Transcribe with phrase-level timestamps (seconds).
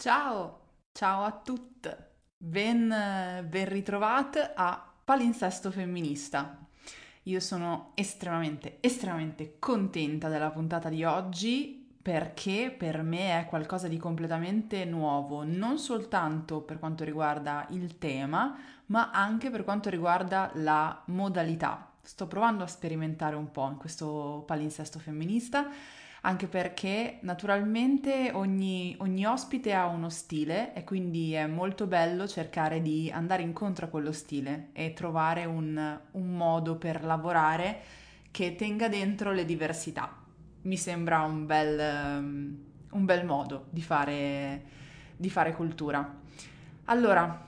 [0.00, 0.60] Ciao,
[0.92, 2.88] ciao a tutte, ben,
[3.46, 6.58] ben ritrovate a Palinsesto Femminista.
[7.24, 13.98] Io sono estremamente, estremamente contenta della puntata di oggi perché per me è qualcosa di
[13.98, 18.56] completamente nuovo, non soltanto per quanto riguarda il tema,
[18.86, 21.90] ma anche per quanto riguarda la modalità.
[22.00, 25.68] Sto provando a sperimentare un po' in questo palinsesto femminista
[26.22, 32.82] anche perché naturalmente ogni, ogni, ospite ha uno stile e quindi è molto bello cercare
[32.82, 37.80] di andare incontro a quello stile e trovare un, un modo per lavorare
[38.30, 40.14] che tenga dentro le diversità.
[40.62, 41.78] Mi sembra un bel,
[42.90, 44.62] un bel modo di fare,
[45.16, 46.18] di fare cultura.
[46.84, 47.46] Allora,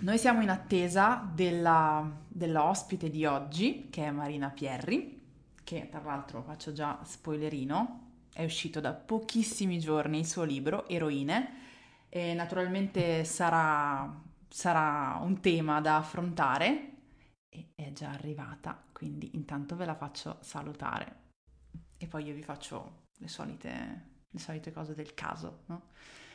[0.00, 5.21] noi siamo in attesa della, della ospite di oggi, che è Marina Pierri,
[5.64, 11.60] che tra l'altro faccio già spoilerino, è uscito da pochissimi giorni il suo libro, Eroine,
[12.08, 16.90] e naturalmente sarà, sarà un tema da affrontare
[17.48, 21.20] e è già arrivata, quindi intanto ve la faccio salutare
[22.02, 25.90] e poi io vi faccio le solite, le solite cose del caso, no?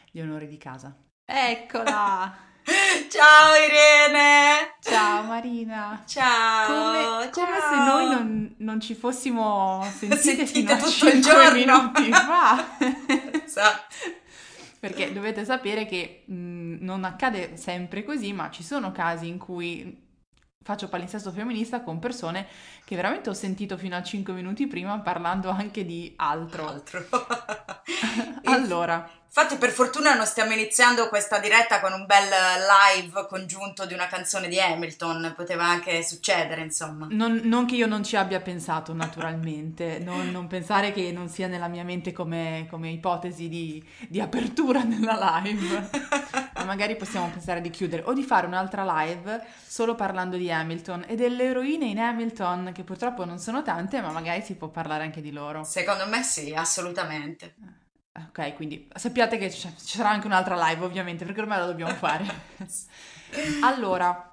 [0.09, 0.95] gli onori di casa.
[1.25, 2.55] Eccola!
[2.67, 4.75] Ciao Irene!
[4.81, 6.03] Ciao Marina!
[6.05, 6.65] Ciao!
[6.67, 7.29] Come, ciao.
[7.31, 12.11] come se noi non, non, ci fossimo sentite, sentite fino a tutto il giorno minuti
[12.11, 12.77] fa.
[13.45, 13.95] esatto.
[14.81, 20.05] Perché dovete sapere che mh, non accade sempre così, ma ci sono casi in cui
[20.67, 22.45] faccio palinsesto femminista con persone
[22.83, 26.67] che veramente ho sentito fino a 5 minuti prima parlando anche di altro.
[26.67, 27.07] altro.
[28.43, 33.93] allora, Infatti, per fortuna non stiamo iniziando questa diretta con un bel live congiunto di
[33.93, 37.07] una canzone di Hamilton, poteva anche succedere, insomma.
[37.11, 41.45] Non, non che io non ci abbia pensato, naturalmente, non, non, pensare che non sia
[41.45, 45.89] nella mia mente come, come ipotesi di, di, apertura nella live.
[46.67, 51.05] Ma magari possiamo pensare di chiudere o di fare un'altra live solo parlando di Hamilton
[51.07, 55.03] e delle eroine in Hamilton, che purtroppo non sono tante, ma magari si può parlare
[55.03, 55.63] anche di loro.
[55.63, 57.55] Secondo me sì, assolutamente.
[58.11, 62.25] Ok, quindi sappiate che ci sarà anche un'altra live, ovviamente, perché ormai la dobbiamo fare.
[63.63, 64.29] allora,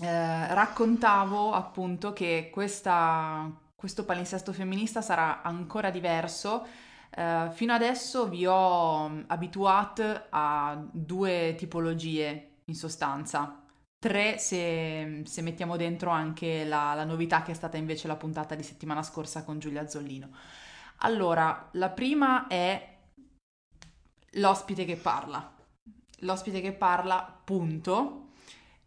[0.00, 6.86] eh, raccontavo appunto che questa, questo palinsesto femminista sarà ancora diverso.
[7.10, 13.62] Eh, fino adesso vi ho mm, abituato a due tipologie in sostanza.
[13.98, 18.54] Tre se, se mettiamo dentro anche la, la novità che è stata invece la puntata
[18.54, 20.30] di settimana scorsa con Giulia Zollino.
[20.98, 22.96] Allora, la prima è
[24.32, 25.52] l'ospite che parla.
[26.20, 28.30] L'ospite che parla, punto,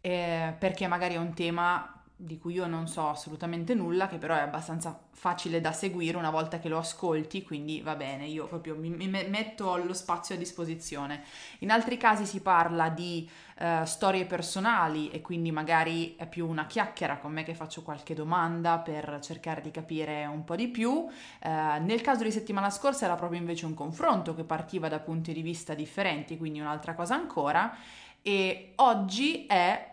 [0.00, 1.91] eh, perché magari è un tema
[2.24, 6.30] di cui io non so assolutamente nulla, che però è abbastanza facile da seguire una
[6.30, 10.38] volta che lo ascolti, quindi va bene, io proprio mi, mi metto lo spazio a
[10.38, 11.24] disposizione.
[11.58, 13.28] In altri casi si parla di
[13.58, 18.14] uh, storie personali e quindi magari è più una chiacchiera con me che faccio qualche
[18.14, 20.90] domanda per cercare di capire un po' di più.
[20.90, 21.08] Uh,
[21.40, 25.42] nel caso di settimana scorsa era proprio invece un confronto che partiva da punti di
[25.42, 27.76] vista differenti, quindi un'altra cosa ancora.
[28.22, 29.91] E oggi è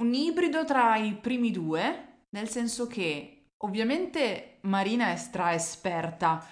[0.00, 6.44] un ibrido tra i primi due, nel senso che ovviamente Marina è stra esperta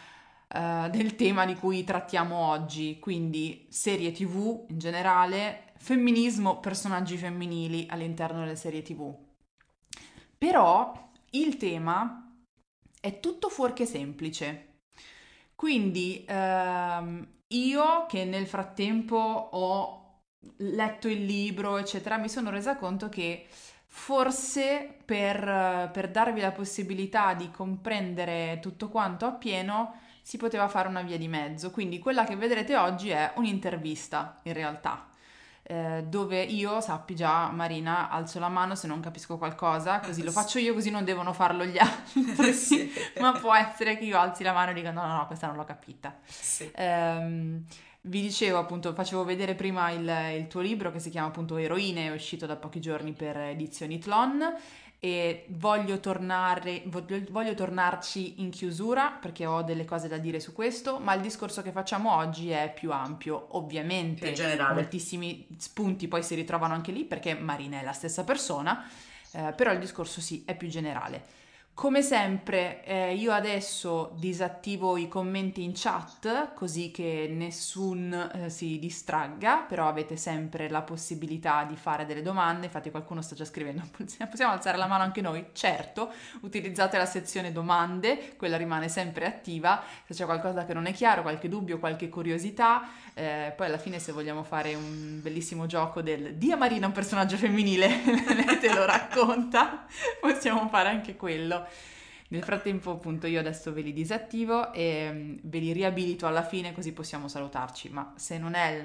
[0.49, 7.87] uh, del tema di cui trattiamo oggi, quindi serie tv in generale, femminismo, personaggi femminili
[7.91, 9.15] all'interno delle serie tv.
[10.39, 12.33] Però il tema
[13.01, 14.79] è tutto fuorché semplice.
[15.55, 20.04] Quindi uh, io che nel frattempo ho
[20.57, 23.47] letto il libro, eccetera, mi sono resa conto che
[23.87, 31.03] forse per, per, darvi la possibilità di comprendere tutto quanto appieno si poteva fare una
[31.03, 31.71] via di mezzo.
[31.71, 35.09] Quindi quella che vedrete oggi è un'intervista, in realtà.
[35.67, 40.31] Eh, dove io sappi già, Marina, alzo la mano se non capisco qualcosa, così lo
[40.33, 42.53] faccio io, così non devono farlo gli altri.
[42.53, 42.93] Sì.
[43.21, 45.57] Ma può essere che io alzi la mano e dica: no, no, no, questa non
[45.57, 46.17] l'ho capita.
[46.25, 46.71] Sì.
[46.71, 47.61] Eh,
[48.07, 52.09] vi dicevo appunto, facevo vedere prima il, il, tuo libro che si chiama appunto Eroine,
[52.09, 54.43] è uscito da pochi giorni per edizioni Tlon
[54.99, 60.53] e voglio, tornare, voglio, voglio tornarci in chiusura perché ho delle cose da dire su
[60.53, 64.75] questo, ma il discorso che facciamo oggi è più ampio, ovviamente più generale.
[64.75, 68.87] moltissimi spunti poi si ritrovano anche lì perché Marina è la stessa persona,
[69.33, 71.43] eh, però il discorso sì è più generale.
[71.75, 78.79] Come sempre, eh, io adesso disattivo i commenti in chat così che nessun eh, si
[78.79, 82.67] distragga, però avete sempre la possibilità di fare delle domande.
[82.67, 83.83] Infatti, qualcuno sta già scrivendo:
[84.31, 85.47] possiamo alzare la mano anche noi?
[85.53, 86.13] Certo,
[86.43, 89.83] utilizzate la sezione domande, quella rimane sempre attiva.
[90.07, 94.01] Se c'è qualcosa che non è chiaro, qualche dubbio, qualche curiosità, eh, poi alla fine,
[94.01, 97.89] se vogliamo fare un bellissimo gioco del Dia Marina un personaggio femminile,
[98.61, 99.87] te lo racconta,
[100.21, 101.65] possiamo fare anche quello.
[102.29, 106.73] Nel frattempo, appunto, io adesso ve li disattivo e mm, ve li riabilito alla fine
[106.73, 107.89] così possiamo salutarci.
[107.91, 108.85] Ma se non è.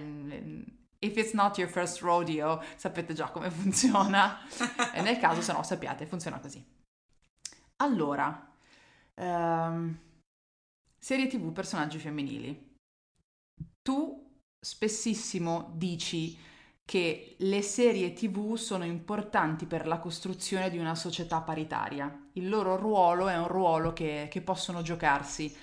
[0.99, 4.37] If it's not your first rodeo, sapete già come funziona.
[4.93, 6.63] e nel caso, se no, sappiate, funziona così.
[7.77, 8.53] Allora,
[9.15, 9.97] um,
[10.99, 12.68] serie TV personaggi femminili.
[13.81, 14.27] Tu
[14.59, 16.37] spessissimo dici
[16.89, 22.29] che le serie tv sono importanti per la costruzione di una società paritaria.
[22.33, 25.55] Il loro ruolo è un ruolo che, che possono giocarsi.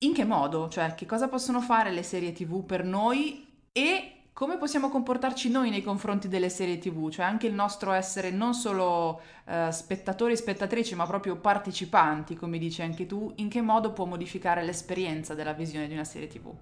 [0.00, 0.68] In che modo?
[0.68, 5.70] Cioè, che cosa possono fare le serie tv per noi e come possiamo comportarci noi
[5.70, 7.10] nei confronti delle serie tv?
[7.10, 12.58] Cioè, anche il nostro essere non solo uh, spettatori e spettatrici, ma proprio partecipanti, come
[12.58, 16.54] dici anche tu, in che modo può modificare l'esperienza della visione di una serie tv?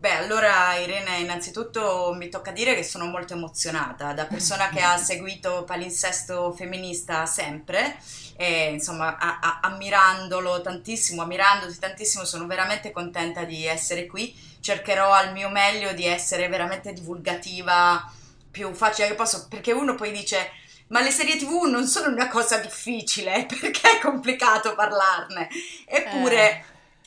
[0.00, 4.94] Beh, allora Irene, innanzitutto mi tocca dire che sono molto emozionata, da persona che ha
[4.96, 7.98] seguito palinsesto femminista sempre,
[8.36, 15.10] e insomma a, a, ammirandolo tantissimo, ammirandoti tantissimo, sono veramente contenta di essere qui, cercherò
[15.10, 18.08] al mio meglio di essere veramente divulgativa,
[18.52, 20.52] più facile che posso, perché uno poi dice
[20.90, 25.48] ma le serie tv non sono una cosa difficile, perché è complicato parlarne,
[25.86, 26.64] eppure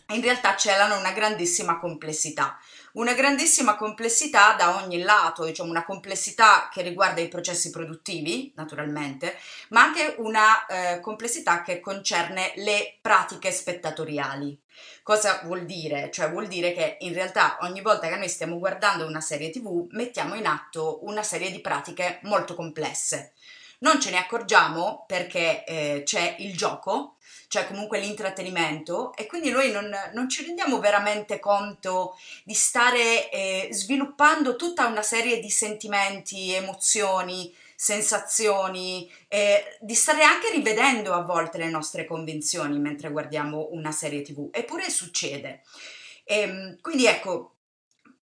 [0.08, 0.16] eh.
[0.16, 2.60] in realtà celano una grandissima complessità
[2.94, 9.38] una grandissima complessità da ogni lato, diciamo una complessità che riguarda i processi produttivi, naturalmente,
[9.70, 14.60] ma anche una eh, complessità che concerne le pratiche spettatoriali.
[15.04, 16.10] Cosa vuol dire?
[16.12, 19.88] Cioè vuol dire che in realtà ogni volta che noi stiamo guardando una serie tv
[19.92, 23.34] mettiamo in atto una serie di pratiche molto complesse.
[23.80, 27.16] Non ce ne accorgiamo perché eh, c'è il gioco,
[27.52, 33.68] cioè comunque l'intrattenimento e quindi noi non, non ci rendiamo veramente conto di stare eh,
[33.72, 41.58] sviluppando tutta una serie di sentimenti, emozioni, sensazioni, eh, di stare anche rivedendo a volte
[41.58, 45.64] le nostre convinzioni mentre guardiamo una serie tv, eppure succede.
[46.24, 47.56] E, ehm, quindi ecco,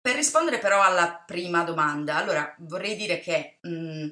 [0.03, 4.09] per rispondere però alla prima domanda, allora vorrei dire che mh, mm,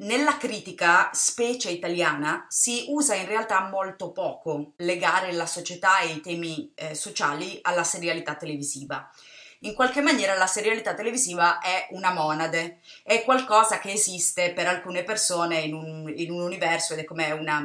[0.00, 6.20] nella critica, specie italiana, si usa in realtà molto poco legare la società e i
[6.20, 9.10] temi eh, sociali alla serialità televisiva.
[9.60, 15.04] In qualche maniera la serialità televisiva è una monade, è qualcosa che esiste per alcune
[15.04, 17.62] persone in un, in un universo ed è come una,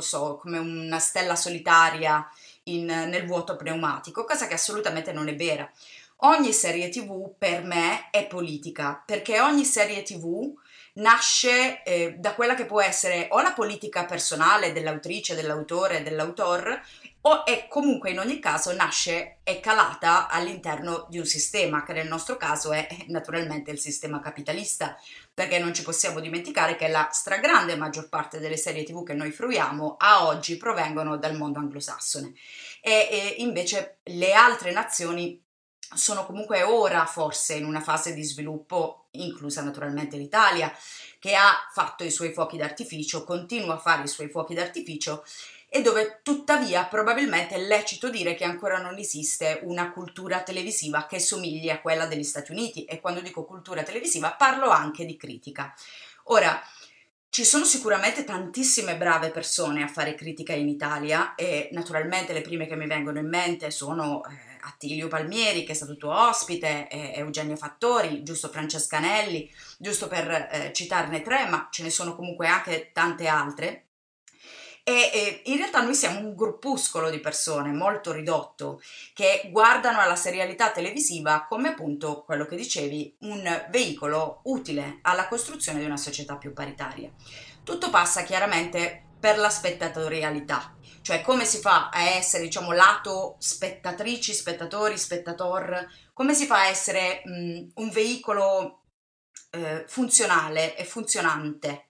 [0.00, 2.28] so, come una stella solitaria
[2.64, 5.70] in, nel vuoto pneumatico, cosa che assolutamente non è vera.
[6.22, 10.52] Ogni serie tv per me è politica, perché ogni serie tv
[10.98, 16.80] nasce eh, da quella che può essere o la politica personale dell'autrice, dell'autore, dell'autor,
[17.22, 22.06] o è comunque in ogni caso nasce e calata all'interno di un sistema che nel
[22.06, 24.96] nostro caso è naturalmente il sistema capitalista,
[25.34, 29.30] perché non ci possiamo dimenticare che la stragrande maggior parte delle serie tv che noi
[29.30, 32.32] fruiamo a oggi provengono dal mondo anglosassone.
[32.80, 35.44] E, e invece le altre nazioni
[35.94, 40.72] sono comunque ora forse in una fase di sviluppo, inclusa naturalmente l'Italia,
[41.18, 45.24] che ha fatto i suoi fuochi d'artificio, continua a fare i suoi fuochi d'artificio
[45.70, 51.20] e dove tuttavia probabilmente è lecito dire che ancora non esiste una cultura televisiva che
[51.20, 55.74] somigli a quella degli Stati Uniti e quando dico cultura televisiva parlo anche di critica.
[56.24, 56.60] Ora,
[57.30, 62.66] ci sono sicuramente tantissime brave persone a fare critica in Italia e naturalmente le prime
[62.66, 67.56] che mi vengono in mente sono eh, Attilio Palmieri che è stato tuo ospite, Eugenio
[67.56, 72.90] Fattori, giusto Francesca Nelli, giusto per eh, citarne tre, ma ce ne sono comunque anche
[72.92, 73.84] tante altre.
[74.88, 78.80] E, e in realtà noi siamo un gruppuscolo di persone molto ridotto
[79.12, 85.80] che guardano alla serialità televisiva come appunto quello che dicevi, un veicolo utile alla costruzione
[85.80, 87.10] di una società più paritaria.
[87.62, 90.74] Tutto passa chiaramente per la spettatorialità,
[91.08, 96.66] cioè come si fa a essere, diciamo, lato spettatrici, spettatori, spettator, come si fa a
[96.66, 98.82] essere mh, un veicolo
[99.52, 101.86] eh, funzionale e funzionante?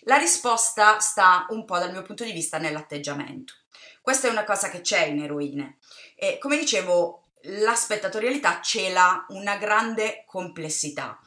[0.00, 3.54] La risposta sta un po' dal mio punto di vista nell'atteggiamento.
[4.02, 5.78] Questa è una cosa che c'è in eroine.
[6.16, 11.20] E come dicevo, la spettatorialità cela una grande complessità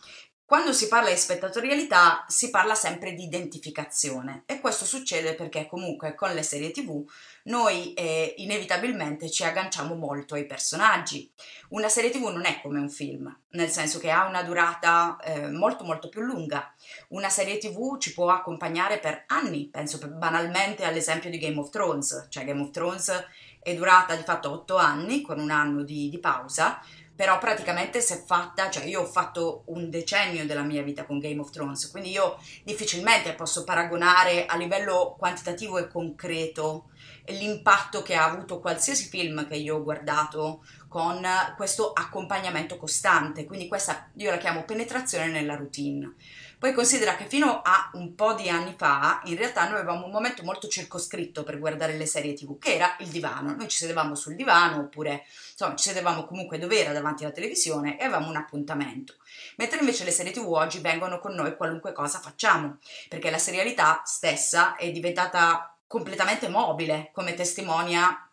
[0.49, 6.15] Quando si parla di spettatorialità si parla sempre di identificazione e questo succede perché comunque
[6.15, 7.07] con le serie tv
[7.43, 11.31] noi eh, inevitabilmente ci agganciamo molto ai personaggi.
[11.69, 15.51] Una serie tv non è come un film, nel senso che ha una durata eh,
[15.51, 16.73] molto molto più lunga.
[17.09, 22.25] Una serie tv ci può accompagnare per anni, penso banalmente all'esempio di Game of Thrones,
[22.29, 23.27] cioè Game of Thrones
[23.61, 26.81] è durata di fatto otto anni con un anno di, di pausa
[27.19, 31.19] però praticamente si è fatta, cioè io ho fatto un decennio della mia vita con
[31.19, 36.91] Game of Thrones, quindi io difficilmente posso paragonare a livello quantitativo e concreto
[37.25, 41.21] l'impatto che ha avuto qualsiasi film che io ho guardato con
[41.57, 46.13] questo accompagnamento costante, quindi questa io la chiamo penetrazione nella routine.
[46.59, 50.11] Poi considera che fino a un po' di anni fa, in realtà noi avevamo un
[50.11, 53.55] momento molto circoscritto per guardare le serie TV, che era il divano.
[53.55, 57.97] Noi ci sedevamo sul divano oppure insomma ci sedevamo comunque dove era davanti alla televisione
[57.97, 59.15] e avevamo un appuntamento.
[59.55, 64.01] Mentre invece le serie TV oggi vengono con noi qualunque cosa facciamo, perché la serialità
[64.03, 68.29] stessa è diventata completamente mobile, come testimonia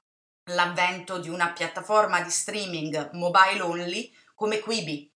[0.46, 5.08] l'avvento di una piattaforma di streaming mobile only come Quibi,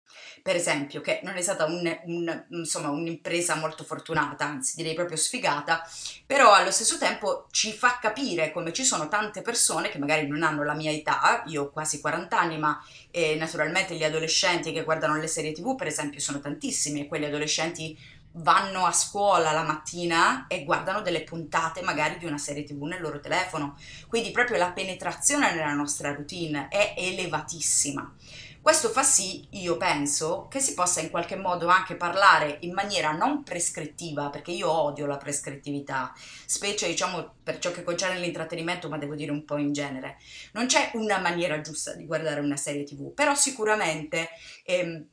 [0.42, 5.18] per esempio, che non è stata un, un, insomma, un'impresa molto fortunata, anzi direi proprio
[5.18, 5.88] sfigata,
[6.26, 10.44] però allo stesso tempo ci fa capire come ci sono tante persone che magari non
[10.44, 14.84] hanno la mia età, io ho quasi 40 anni, ma eh, naturalmente gli adolescenti che
[14.84, 17.98] guardano le serie tv, per esempio, sono tantissimi e quelli adolescenti
[18.34, 23.02] vanno a scuola la mattina e guardano delle puntate magari di una serie tv nel
[23.02, 23.78] loro telefono.
[24.08, 28.14] Quindi proprio la penetrazione nella nostra routine è elevatissima.
[28.62, 33.12] Questo fa sì, io penso, che si possa in qualche modo anche parlare in maniera
[33.12, 36.14] non prescrittiva, perché io odio la prescrittività,
[36.46, 40.18] specie diciamo per ciò che concerne l'intrattenimento, ma devo dire un po' in genere.
[40.54, 44.30] Non c'è una maniera giusta di guardare una serie TV, però sicuramente
[44.66, 45.08] ehm,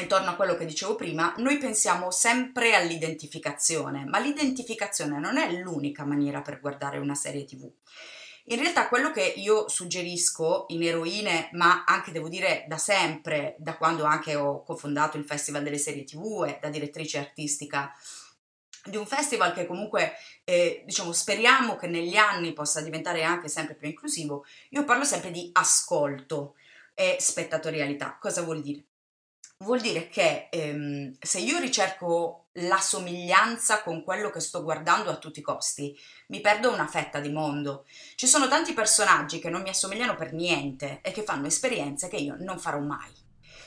[0.00, 6.04] intorno a quello che dicevo prima, noi pensiamo sempre all'identificazione, ma l'identificazione non è l'unica
[6.04, 7.70] maniera per guardare una serie TV.
[8.50, 13.76] In realtà quello che io suggerisco in eroine, ma anche devo dire da sempre, da
[13.76, 17.94] quando anche ho cofondato il Festival delle serie TV e da direttrice artistica
[18.82, 23.76] di un festival che comunque eh, diciamo speriamo che negli anni possa diventare anche sempre
[23.76, 26.56] più inclusivo, io parlo sempre di ascolto
[26.94, 28.18] e spettatorialità.
[28.20, 28.89] Cosa vuol dire?
[29.62, 35.18] Vuol dire che ehm, se io ricerco la somiglianza con quello che sto guardando a
[35.18, 35.94] tutti i costi,
[36.28, 37.84] mi perdo una fetta di mondo.
[38.14, 42.16] Ci sono tanti personaggi che non mi assomigliano per niente e che fanno esperienze che
[42.16, 43.12] io non farò mai.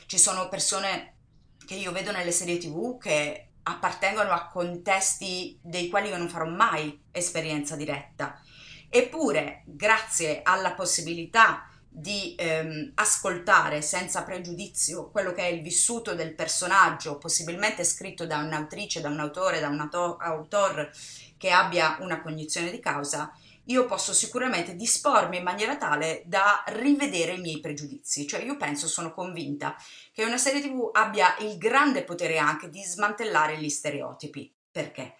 [0.07, 1.17] Ci sono persone
[1.63, 6.45] che io vedo nelle serie tv che appartengono a contesti dei quali io non farò
[6.45, 8.41] mai esperienza diretta.
[8.89, 16.33] Eppure, grazie alla possibilità di ehm, ascoltare senza pregiudizio quello che è il vissuto del
[16.33, 19.87] personaggio, possibilmente scritto da un'autrice, da un autore, da un
[20.19, 20.89] autor
[21.37, 23.31] che abbia una cognizione di causa,
[23.65, 28.27] io posso sicuramente dispormi in maniera tale da rivedere i miei pregiudizi.
[28.27, 29.75] Cioè io penso, sono convinta
[30.11, 34.51] che una serie tv abbia il grande potere anche di smantellare gli stereotipi.
[34.71, 35.15] Perché?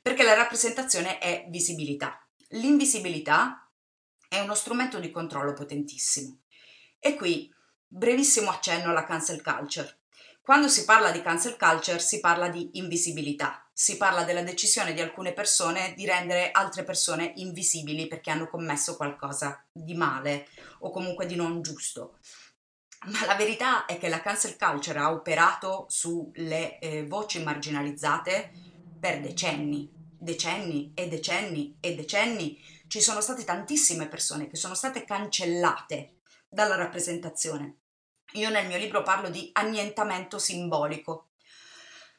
[0.00, 2.24] Perché la rappresentazione è visibilità.
[2.50, 3.61] L'invisibilità
[4.32, 6.38] è uno strumento di controllo potentissimo.
[6.98, 7.52] E qui,
[7.86, 9.98] brevissimo accenno alla cancel culture.
[10.40, 15.02] Quando si parla di cancel culture si parla di invisibilità, si parla della decisione di
[15.02, 20.48] alcune persone di rendere altre persone invisibili perché hanno commesso qualcosa di male
[20.78, 22.16] o comunque di non giusto.
[23.08, 28.50] Ma la verità è che la cancel culture ha operato sulle eh, voci marginalizzate
[28.98, 32.58] per decenni, decenni e decenni e decenni
[32.92, 37.78] ci sono state tantissime persone che sono state cancellate dalla rappresentazione.
[38.32, 41.30] Io nel mio libro parlo di annientamento simbolico.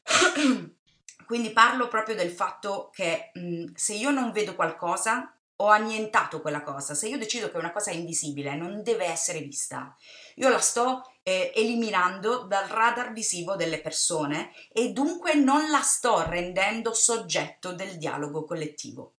[1.27, 6.63] Quindi parlo proprio del fatto che mh, se io non vedo qualcosa, ho annientato quella
[6.63, 6.95] cosa.
[6.95, 9.95] Se io decido che una cosa è invisibile, non deve essere vista,
[10.37, 16.27] io la sto eh, eliminando dal radar visivo delle persone e dunque non la sto
[16.27, 19.12] rendendo soggetto del dialogo collettivo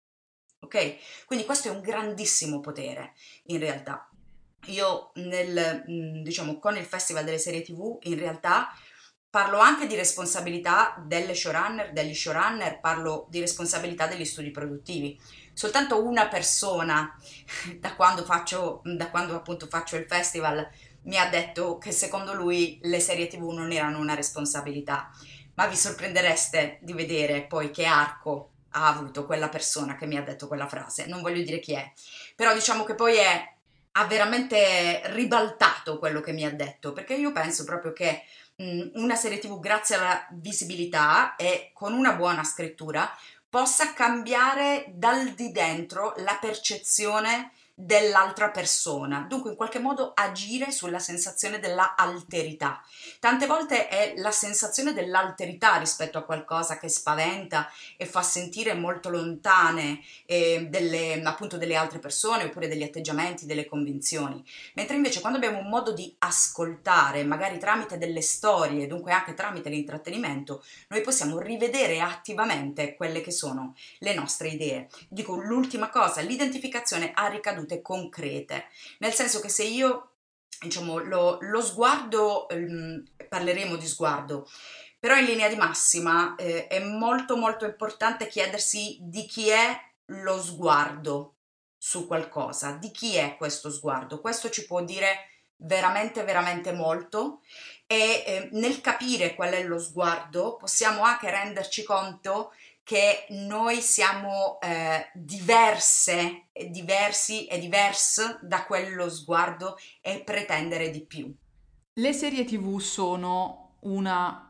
[0.64, 1.26] ok?
[1.26, 3.14] Quindi questo è un grandissimo potere
[3.46, 4.10] in realtà.
[4.68, 8.70] Io nel, mm, diciamo, con il Festival delle serie TV in realtà
[9.30, 15.20] parlo anche di responsabilità delle showrunner, degli showrunner, parlo di responsabilità degli studi produttivi.
[15.54, 17.18] Soltanto una persona
[17.80, 20.70] da quando faccio, da quando appunto faccio il festival
[21.06, 25.10] mi ha detto che secondo lui le serie TV non erano una responsabilità,
[25.56, 30.22] ma vi sorprendereste di vedere poi che arco ha avuto quella persona che mi ha
[30.24, 31.92] detto quella frase, non voglio dire chi è,
[32.36, 33.54] però diciamo che poi è,
[33.94, 38.24] ha veramente ribaltato quello che mi ha detto, perché io penso proprio che
[38.56, 43.12] mh, una serie tv grazie alla visibilità e con una buona scrittura
[43.48, 51.00] possa cambiare dal di dentro la percezione dell'altra persona, dunque in qualche modo agire sulla
[51.00, 52.84] sensazione della alterità.
[53.20, 59.10] Tante volte è la sensazione dell'alterità rispetto a qualcosa che spaventa e fa sentire molto
[59.10, 64.44] lontane eh, delle, appunto delle altre persone oppure degli atteggiamenti, delle convinzioni.
[64.76, 69.70] Mentre invece quando abbiamo un modo di ascoltare, magari tramite delle storie, dunque anche tramite
[69.70, 74.90] l'intrattenimento, noi possiamo rivedere attivamente quelle che sono le nostre idee.
[75.10, 78.68] Dico l'ultima cosa, l'identificazione ha ricaduto ricadute concrete,
[79.00, 80.12] nel senso che se io,
[80.60, 84.48] diciamo, lo, lo sguardo, ehm, parleremo di sguardo,
[85.00, 89.78] però in linea di massima eh, è molto molto importante chiedersi di chi è
[90.08, 91.36] lo sguardo
[91.78, 94.22] su qualcosa, di chi è questo sguardo.
[94.22, 95.28] Questo ci può dire
[95.58, 97.42] veramente veramente molto
[97.86, 102.52] e eh, nel capire qual è lo sguardo possiamo anche renderci conto
[102.84, 111.34] che noi siamo eh, diverse, diversi e diverse da quello sguardo e pretendere di più.
[112.00, 114.50] Le serie tv sono una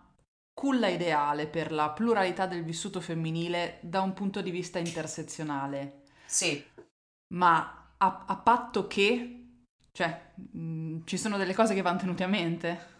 [0.53, 6.03] culla ideale per la pluralità del vissuto femminile da un punto di vista intersezionale.
[6.25, 6.63] Sì.
[7.33, 12.24] Ma a, a patto che, cioè, mh, mm, ci sono delle cose che vanno tenute
[12.24, 12.91] a mente?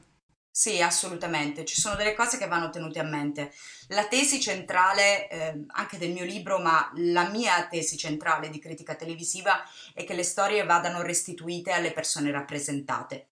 [0.55, 3.51] Sì, assolutamente, ci sono delle cose che vanno tenute a mente.
[3.88, 8.93] La tesi centrale, eh, anche del mio libro, ma la mia tesi centrale di critica
[8.93, 13.29] televisiva è che le storie vadano restituite alle persone rappresentate.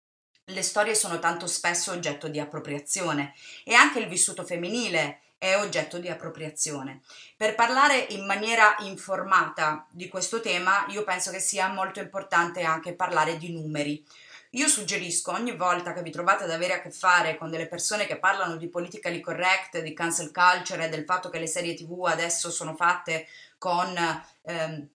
[0.44, 3.34] Le storie sono tanto spesso oggetto di appropriazione
[3.64, 7.00] e anche il vissuto femminile è oggetto di appropriazione.
[7.36, 12.94] Per parlare in maniera informata di questo tema, io penso che sia molto importante anche
[12.94, 14.06] parlare di numeri
[14.52, 18.06] io suggerisco ogni volta che vi trovate ad avere a che fare con delle persone
[18.06, 22.06] che parlano di politically correct, di cancel culture e del fatto che le serie tv
[22.06, 23.26] adesso sono fatte
[23.58, 23.94] con
[24.42, 24.88] ehm,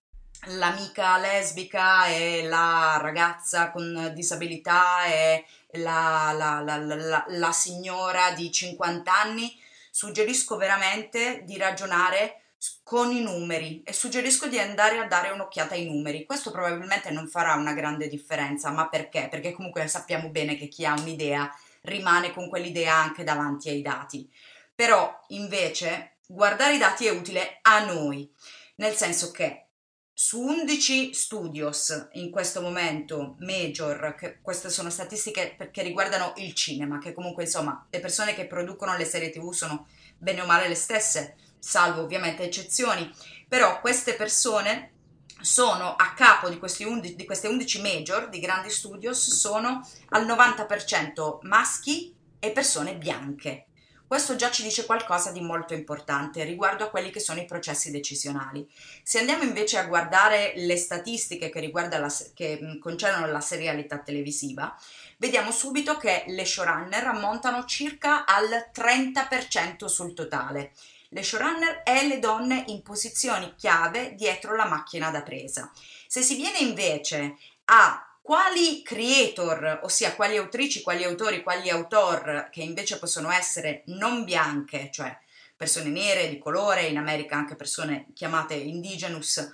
[0.46, 5.44] l'amica lesbica e la ragazza con disabilità e
[5.74, 9.56] la, la, la, la signora di 50 anni,
[9.90, 12.40] suggerisco veramente di ragionare
[12.84, 16.26] con i numeri e suggerisco di andare a dare un'occhiata ai numeri.
[16.26, 19.28] Questo probabilmente non farà una grande differenza, ma perché?
[19.30, 21.50] Perché comunque sappiamo bene che chi ha un'idea
[21.80, 24.30] rimane con quell'idea anche davanti ai dati.
[24.74, 28.30] Però invece guardare i dati è utile a noi,
[28.76, 29.64] nel senso che
[30.12, 37.14] su 11 studios in questo momento major, queste sono statistiche che riguardano il cinema, che
[37.14, 41.36] comunque insomma le persone che producono le serie tv sono bene o male le stesse,
[41.64, 43.10] salvo ovviamente eccezioni,
[43.48, 44.92] però queste persone
[45.40, 51.38] sono a capo di, undi, di queste 11 major di grandi studios, sono al 90%
[51.42, 53.66] maschi e persone bianche.
[54.06, 57.90] Questo già ci dice qualcosa di molto importante riguardo a quelli che sono i processi
[57.90, 58.68] decisionali.
[59.02, 64.78] Se andiamo invece a guardare le statistiche che, la, che concernono la serialità televisiva,
[65.16, 70.72] vediamo subito che le showrunner ammontano circa al 30% sul totale
[71.14, 75.70] le showrunner e le donne in posizioni chiave dietro la macchina da presa.
[76.08, 82.62] Se si viene invece a quali creator, ossia quali autrici, quali autori, quali autor che
[82.62, 85.16] invece possono essere non bianche, cioè
[85.56, 89.52] persone nere, di colore, in America anche persone chiamate indigenous,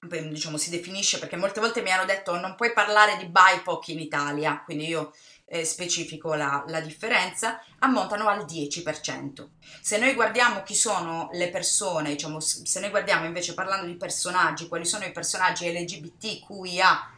[0.00, 4.00] diciamo si definisce perché molte volte mi hanno detto non puoi parlare di BIPOC in
[4.00, 5.12] Italia, quindi io
[5.48, 9.46] eh, specifico la, la, differenza, ammontano al 10%.
[9.80, 14.68] Se noi guardiamo chi sono le persone, diciamo, se noi guardiamo invece parlando di personaggi,
[14.68, 17.12] quali sono i personaggi LGBTQIA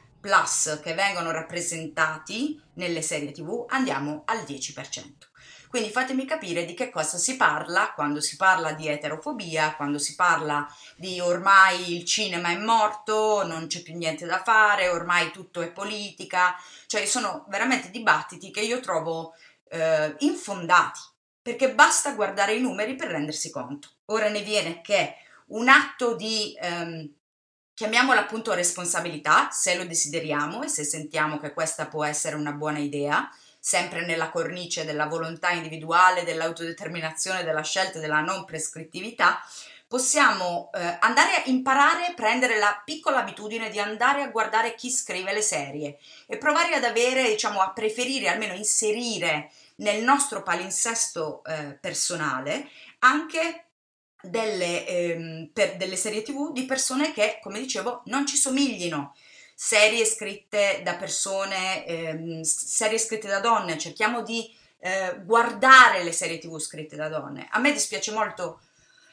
[0.83, 5.30] che vengono rappresentati nelle serie TV, andiamo al 10%.
[5.71, 10.17] Quindi fatemi capire di che cosa si parla quando si parla di eterofobia, quando si
[10.17, 15.61] parla di ormai il cinema è morto, non c'è più niente da fare, ormai tutto
[15.61, 16.57] è politica,
[16.89, 19.35] cioè sono veramente dibattiti che io trovo
[19.69, 20.99] eh, infondati,
[21.41, 23.91] perché basta guardare i numeri per rendersi conto.
[24.07, 25.15] Ora ne viene che
[25.51, 26.53] un atto di...
[26.61, 27.15] Ehm,
[27.75, 32.79] chiamiamola appunto responsabilità, se lo desideriamo e se sentiamo che questa può essere una buona
[32.79, 39.41] idea, sempre nella cornice della volontà individuale, dell'autodeterminazione, della scelta, della non prescrittività,
[39.87, 45.33] possiamo eh, andare a imparare, prendere la piccola abitudine di andare a guardare chi scrive
[45.33, 51.77] le serie e provare ad avere, diciamo, a preferire, almeno inserire nel nostro palinsesto eh,
[51.81, 52.69] personale
[53.01, 53.65] anche
[54.23, 59.15] delle, ehm, delle serie tv di persone che, come dicevo, non ci somiglino
[59.63, 66.39] serie scritte da persone, ehm, serie scritte da donne, cerchiamo di eh, guardare le serie
[66.39, 67.47] tv scritte da donne.
[67.51, 68.63] A me dispiace molto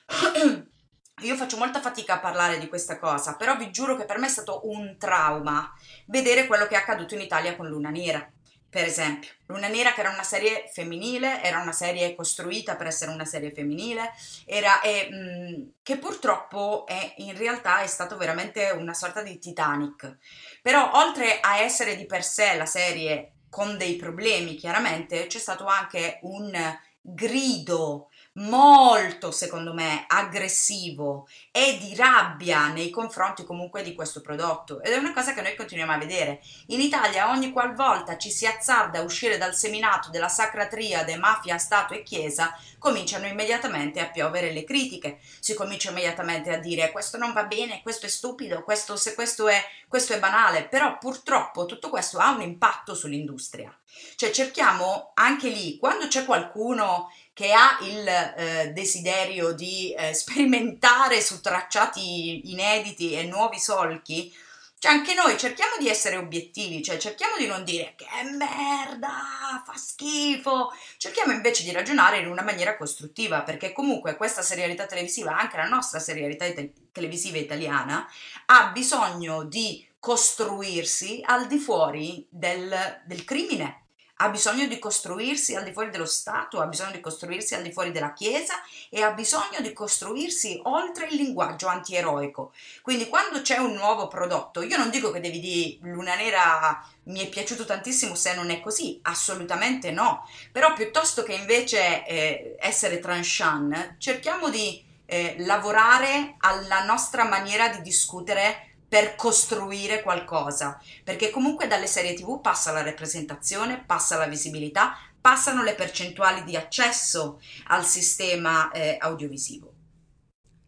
[1.19, 4.27] io faccio molta fatica a parlare di questa cosa, però vi giuro che per me
[4.27, 5.69] è stato un trauma
[6.05, 8.25] vedere quello che è accaduto in Italia con Luna Nera.
[8.69, 13.12] Per esempio, Luna Nera che era una serie femminile, era una serie costruita per essere
[13.12, 14.12] una serie femminile,
[14.45, 20.17] era, e, mh, che purtroppo è, in realtà è stato veramente una sorta di Titanic.
[20.62, 25.65] Però oltre a essere di per sé la serie con dei problemi, chiaramente, c'è stato
[25.65, 26.51] anche un
[26.99, 34.93] grido molto, secondo me, aggressivo e di rabbia nei confronti comunque di questo prodotto ed
[34.93, 36.41] è una cosa che noi continuiamo a vedere.
[36.67, 41.58] In Italia ogni qualvolta ci si azzarda a uscire dal seminato della sacra triade mafia,
[41.58, 47.17] Stato e Chiesa, cominciano immediatamente a piovere le critiche, si comincia immediatamente a dire questo
[47.17, 51.65] non va bene, questo è stupido, questo, se questo è, questo è banale, però purtroppo
[51.65, 53.76] tutto questo ha un impatto sull'industria.
[54.15, 61.21] Cioè cerchiamo anche lì, quando c'è qualcuno che ha il eh, desiderio di eh, sperimentare
[61.21, 64.36] su tracciati inediti e nuovi solchi,
[64.80, 69.76] cioè anche noi cerchiamo di essere obiettivi, cioè cerchiamo di non dire che merda, fa
[69.76, 75.58] schifo, cerchiamo invece di ragionare in una maniera costruttiva, perché comunque questa serialità televisiva, anche
[75.58, 78.10] la nostra serialità te- televisiva italiana,
[78.47, 83.87] ha bisogno di costruirsi al di fuori del, del crimine
[84.17, 87.71] ha bisogno di costruirsi al di fuori dello Stato, ha bisogno di costruirsi al di
[87.71, 88.56] fuori della Chiesa
[88.89, 92.53] e ha bisogno di costruirsi oltre il linguaggio antieroico.
[92.82, 97.25] Quindi quando c'è un nuovo prodotto, io non dico che devi dire Luna Nera mi
[97.25, 102.99] è piaciuto tantissimo se non è così, assolutamente no, però piuttosto che invece eh, essere
[102.99, 111.67] tranchant, cerchiamo di eh, lavorare alla nostra maniera di discutere per costruire qualcosa, perché comunque
[111.67, 117.86] dalle serie tv passa la rappresentazione, passa la visibilità, passano le percentuali di accesso al
[117.86, 119.73] sistema eh, audiovisivo.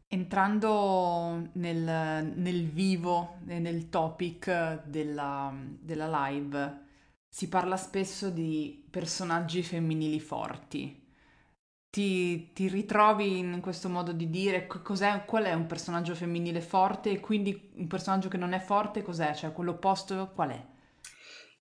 [0.08, 6.88] Entrando nel, nel, vivo nel topic della, della live,
[7.30, 11.09] si parla spesso di personaggi femminili forti
[11.90, 17.20] ti, ti, ritrovi in questo modo di dire qual è un personaggio femminile forte e
[17.20, 19.34] quindi un personaggio che non è forte cos'è?
[19.34, 20.66] Cioè quello opposto qual è?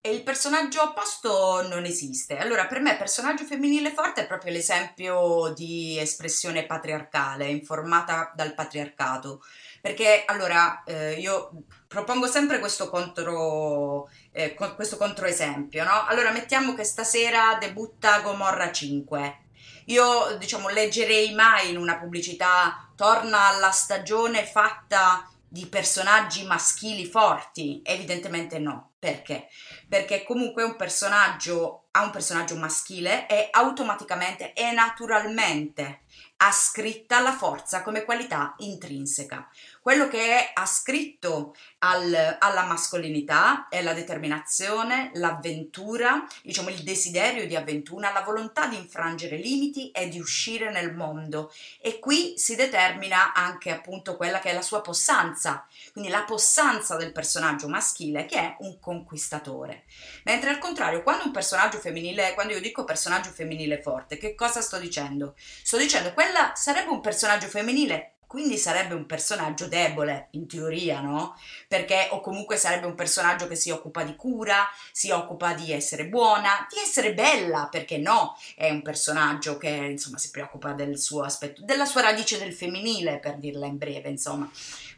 [0.00, 2.38] E il personaggio opposto non esiste.
[2.38, 9.42] Allora, per me personaggio femminile forte è proprio l'esempio di espressione patriarcale, informata dal patriarcato.
[9.80, 11.50] Perché allora eh, io
[11.86, 16.04] propongo sempre questo contro, eh, questo controesempio, no?
[16.06, 19.46] Allora, mettiamo che stasera debutta Gomorra 5
[19.88, 27.80] io, diciamo, leggerei mai in una pubblicità torna alla stagione fatta di personaggi maschili forti?
[27.84, 28.92] Evidentemente no.
[28.98, 29.48] Perché?
[29.88, 36.00] Perché comunque un personaggio ha un personaggio maschile e automaticamente e naturalmente
[36.40, 39.48] ascritta la forza come qualità intrinseca.
[39.80, 47.56] Quello che è ascritto al, alla mascolinità è la determinazione, l'avventura, diciamo il desiderio di
[47.56, 51.52] avventura, la volontà di infrangere limiti e di uscire nel mondo.
[51.80, 56.96] E qui si determina anche appunto quella che è la sua possanza, quindi la possanza
[56.96, 59.84] del personaggio maschile che è un conquistatore.
[60.24, 64.60] Mentre al contrario, quando un personaggio femminile, quando io dico personaggio femminile forte, che cosa
[64.60, 65.34] sto dicendo?
[65.36, 71.34] Sto dicendo quella sarebbe un personaggio femminile quindi sarebbe un personaggio debole, in teoria, no?
[71.66, 76.08] Perché, o comunque sarebbe un personaggio che si occupa di cura, si occupa di essere
[76.08, 78.36] buona, di essere bella, perché no?
[78.54, 83.18] È un personaggio che, insomma, si preoccupa del suo aspetto, della sua radice del femminile,
[83.18, 84.46] per dirla in breve, insomma.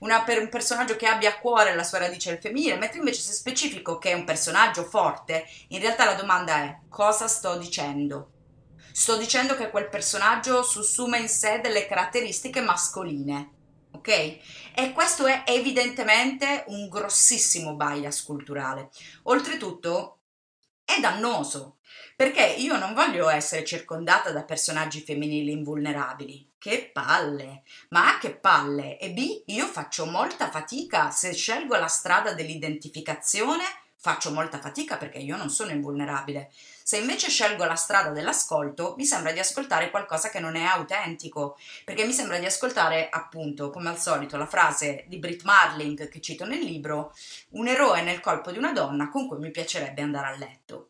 [0.00, 3.20] Una, per un personaggio che abbia a cuore la sua radice del femminile, mentre invece
[3.20, 8.39] se specifico che è un personaggio forte, in realtà la domanda è cosa sto dicendo?
[8.92, 13.50] Sto dicendo che quel personaggio sussume in sé delle caratteristiche mascoline,
[13.92, 14.08] ok?
[14.74, 18.90] E questo è evidentemente un grossissimo bias culturale.
[19.24, 20.18] Oltretutto
[20.84, 21.78] è dannoso,
[22.16, 26.48] perché io non voglio essere circondata da personaggi femminili invulnerabili.
[26.58, 27.62] Che palle!
[27.90, 28.98] Ma A che palle!
[28.98, 33.64] E B, io faccio molta fatica se scelgo la strada dell'identificazione
[34.00, 36.50] faccio molta fatica perché io non sono invulnerabile.
[36.90, 41.56] Se invece scelgo la strada dell'ascolto, mi sembra di ascoltare qualcosa che non è autentico,
[41.84, 46.20] perché mi sembra di ascoltare, appunto, come al solito, la frase di Brit Marling che
[46.20, 47.14] cito nel libro,
[47.50, 50.88] un eroe nel colpo di una donna con cui mi piacerebbe andare a letto.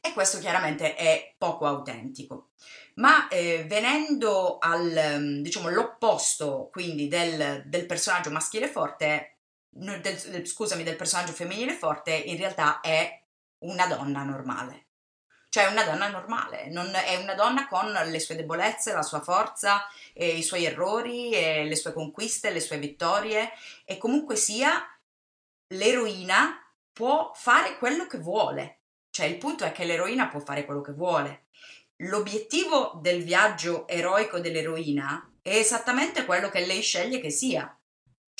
[0.00, 2.52] E questo chiaramente è poco autentico.
[2.94, 10.96] Ma eh, venendo al, diciamo, l'opposto quindi del, del personaggio maschile forte, del, scusami, del
[10.96, 13.20] personaggio femminile forte in realtà è
[13.60, 14.86] una donna normale.
[15.50, 19.84] cioè una donna normale, non, è una donna con le sue debolezze, la sua forza,
[20.12, 23.50] eh, i suoi errori, eh, le sue conquiste, le sue vittorie
[23.84, 24.80] e comunque sia
[25.74, 26.56] l'eroina
[26.92, 28.82] può fare quello che vuole.
[29.10, 31.46] Cioè il punto è che l'eroina può fare quello che vuole.
[32.02, 37.76] L'obiettivo del viaggio eroico dell'eroina è esattamente quello che lei sceglie che sia.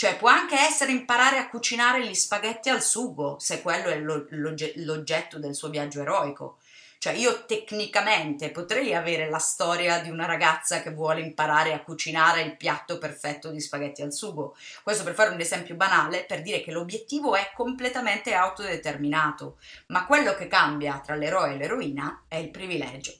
[0.00, 5.38] Cioè può anche essere imparare a cucinare gli spaghetti al sugo, se quello è l'oggetto
[5.38, 6.56] del suo viaggio eroico.
[6.96, 12.40] Cioè io tecnicamente potrei avere la storia di una ragazza che vuole imparare a cucinare
[12.40, 14.56] il piatto perfetto di spaghetti al sugo.
[14.82, 19.58] Questo per fare un esempio banale, per dire che l'obiettivo è completamente autodeterminato,
[19.88, 23.19] ma quello che cambia tra l'eroe e l'eroina è il privilegio.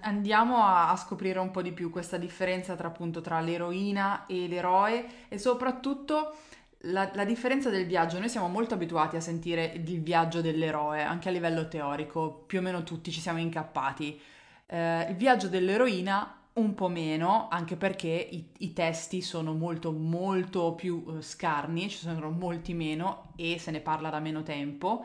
[0.00, 4.46] Andiamo a, a, scoprire un po' di più questa differenza tra appunto tra l'eroina e
[4.48, 6.34] l'eroe e soprattutto
[6.82, 11.28] la, la, differenza del viaggio, noi siamo molto abituati a sentire il viaggio dell'eroe, anche
[11.28, 14.20] a livello teorico, più o meno tutti ci siamo incappati.
[14.66, 20.74] Eh, il viaggio dell'eroina un po' meno, anche perché i, i testi sono molto molto
[20.74, 25.04] più uh, scarni, ci sono molti meno e se ne parla da meno tempo,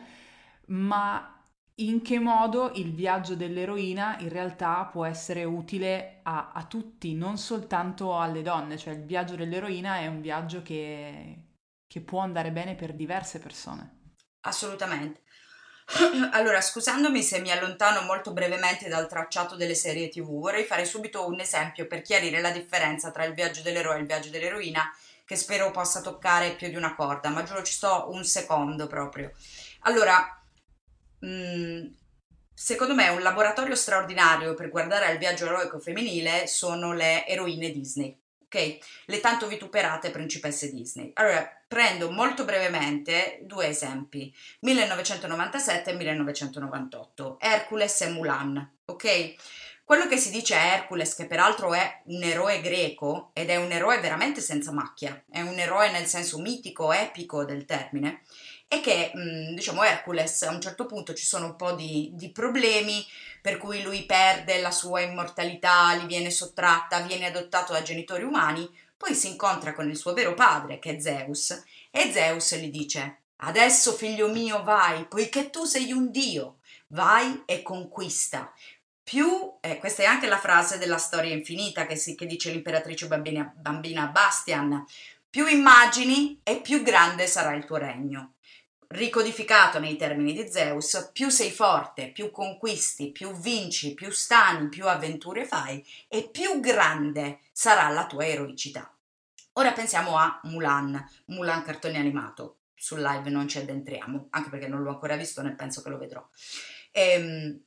[0.68, 1.33] ma
[1.76, 7.38] in che modo il viaggio dell'eroina in realtà può essere utile a, a tutti, non
[7.38, 11.38] soltanto alle donne, cioè il viaggio dell'eroina è un viaggio che,
[11.88, 14.02] che può andare bene per diverse persone.
[14.42, 15.22] Assolutamente.
[16.32, 21.28] Allora, scusandomi se mi allontano molto brevemente dal tracciato delle serie TV, vorrei fare subito
[21.28, 24.94] un esempio per chiarire la differenza tra il viaggio dell'eroe e il viaggio dell'eroina,
[25.26, 29.32] che spero possa toccare più di una corda, ma giuro ci sto un secondo proprio.
[29.82, 30.43] Allora,
[31.26, 31.86] mm,
[32.54, 38.18] secondo me un laboratorio straordinario per guardare al viaggio eroico femminile sono le eroine Disney
[38.54, 38.78] ok?
[39.06, 41.12] Le tanto vituperate principesse Disney.
[41.16, 49.34] Allora, prendo molto brevemente due esempi, 1997 e 1998, Hercules e Mulan, ok?
[49.84, 53.72] Quello che si dice a Hercules, che peraltro è un eroe greco, ed è un
[53.72, 58.22] eroe veramente senza macchia, è un eroe nel senso mitico, epico del termine,
[58.74, 62.32] è che, mm, diciamo, Hercules a un certo punto ci sono un po' di, di
[62.32, 63.06] problemi,
[63.42, 68.70] per cui lui perde la sua immortalità, gli viene sottratta, viene adottato da genitori umani,
[68.98, 73.18] poi si incontra con il suo vero padre, che è Zeus, e Zeus gli dice
[73.38, 78.52] Adesso, figlio mio, vai, poiché tu sei un dio, vai e conquista.
[79.04, 83.08] Più, eh, questa è anche la frase della storia infinita che, si, che dice l'imperatrice
[83.08, 84.86] bambina, bambina Bastian,
[85.30, 88.33] più immagini e più grande sarà il tuo regno
[88.94, 94.88] ricodificato nei termini di Zeus, più sei forte, più conquisti, più vinci, più stani, più
[94.88, 98.92] avventure fai e più grande sarà la tua eroicità.
[99.54, 102.58] Ora pensiamo a Mulan, Mulan cartone animato.
[102.76, 105.98] Sul live non ci addentriamo, anche perché non l'ho ancora visto né penso che lo
[105.98, 106.28] vedrò.
[106.92, 107.60] Ehm,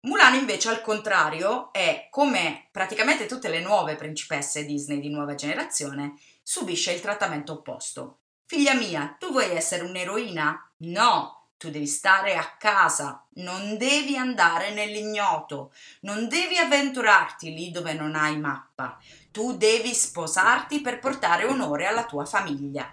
[0.00, 6.14] Mulan invece al contrario è come praticamente tutte le nuove principesse Disney di nuova generazione,
[6.42, 8.18] subisce il trattamento opposto.
[8.46, 10.72] Figlia mia, tu vuoi essere un'eroina?
[10.76, 17.92] No, tu devi stare a casa, non devi andare nell'ignoto, non devi avventurarti lì dove
[17.94, 18.98] non hai mappa.
[19.30, 22.92] Tu devi sposarti per portare onore alla tua famiglia.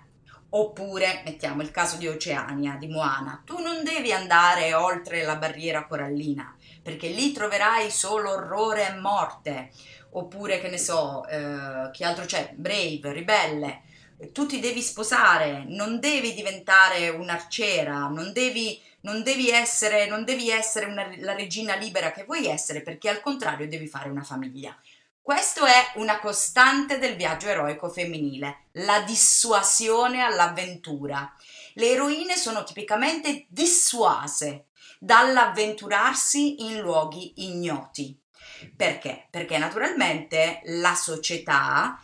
[0.53, 5.87] Oppure, mettiamo il caso di Oceania, di Moana, tu non devi andare oltre la barriera
[5.87, 9.71] corallina, perché lì troverai solo orrore e morte.
[10.11, 12.53] Oppure, che ne so, eh, chi altro c'è?
[12.53, 13.83] Brave, ribelle
[14.31, 20.49] tu ti devi sposare, non devi diventare un'arciera, non devi, non devi essere, non devi
[20.49, 24.77] essere una, la regina libera che vuoi essere, perché al contrario devi fare una famiglia.
[25.21, 31.31] Questo è una costante del viaggio eroico femminile, la dissuasione all'avventura.
[31.75, 34.65] Le eroine sono tipicamente dissuase
[34.99, 38.19] dall'avventurarsi in luoghi ignoti.
[38.75, 39.27] Perché?
[39.29, 41.99] Perché naturalmente la società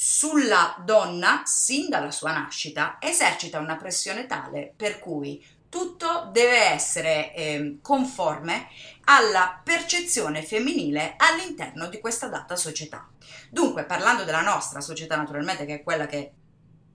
[0.00, 7.34] sulla donna, sin dalla sua nascita, esercita una pressione tale per cui tutto deve essere
[7.34, 8.68] eh, conforme
[9.06, 13.08] alla percezione femminile all'interno di questa data società.
[13.50, 16.32] Dunque, parlando della nostra società, naturalmente, che è quella che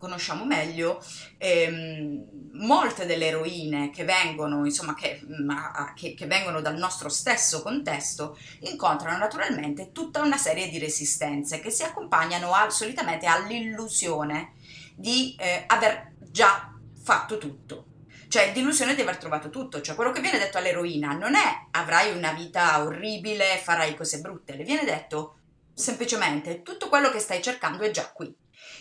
[0.04, 1.02] conosciamo meglio,
[1.38, 7.62] ehm, molte delle eroine che vengono, insomma, che, ma, che, che vengono dal nostro stesso
[7.62, 14.56] contesto incontrano naturalmente tutta una serie di resistenze che si accompagnano al, solitamente all'illusione
[14.94, 17.86] di eh, aver già fatto tutto.
[18.28, 22.14] Cioè, l'illusione di aver trovato tutto, cioè quello che viene detto all'eroina non è avrai
[22.18, 25.38] una vita orribile, farai cose brutte, le viene detto
[25.74, 28.36] semplicemente tutto quello che stai cercando è già qui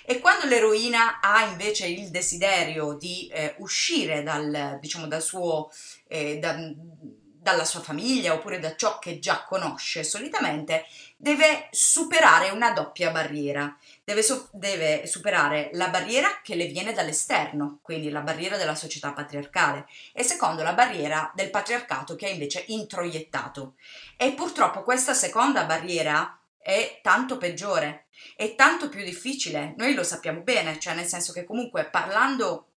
[0.05, 5.71] e quando l'eroina ha invece il desiderio di eh, uscire dal, diciamo, dal suo,
[6.09, 6.57] eh, da,
[7.43, 10.85] dalla sua famiglia oppure da ciò che già conosce solitamente,
[11.17, 13.77] deve superare una doppia barriera.
[14.05, 19.13] Deve, so- deve, superare la barriera che le viene dall'esterno, quindi la barriera della società
[19.13, 23.75] patriarcale, e secondo la barriera del patriarcato che è invece introiettato.
[24.17, 29.75] E purtroppo questa seconda barriera è tanto peggiore, è tanto più difficile.
[29.77, 32.69] Noi lo sappiamo bene, cioè nel senso che comunque parlando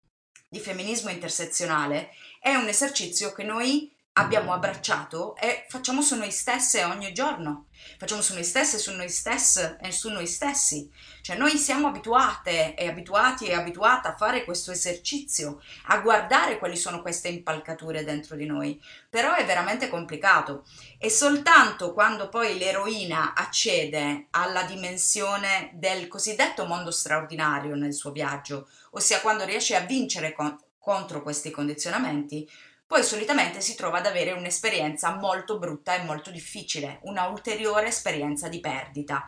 [0.48, 6.84] di femminismo intersezionale è un esercizio che noi abbiamo abbracciato e facciamo su noi stesse
[6.84, 7.66] ogni giorno,
[7.98, 10.88] facciamo su noi stesse, su noi stesse e su noi stessi.
[11.20, 16.76] Cioè noi siamo abituate e abituati e abituate a fare questo esercizio, a guardare quali
[16.76, 20.64] sono queste impalcature dentro di noi, però è veramente complicato.
[20.98, 28.68] E soltanto quando poi l'eroina accede alla dimensione del cosiddetto mondo straordinario nel suo viaggio,
[28.90, 32.48] ossia quando riesce a vincere con, contro questi condizionamenti,
[32.94, 38.46] poi solitamente si trova ad avere un'esperienza molto brutta e molto difficile, una ulteriore esperienza
[38.46, 39.26] di perdita,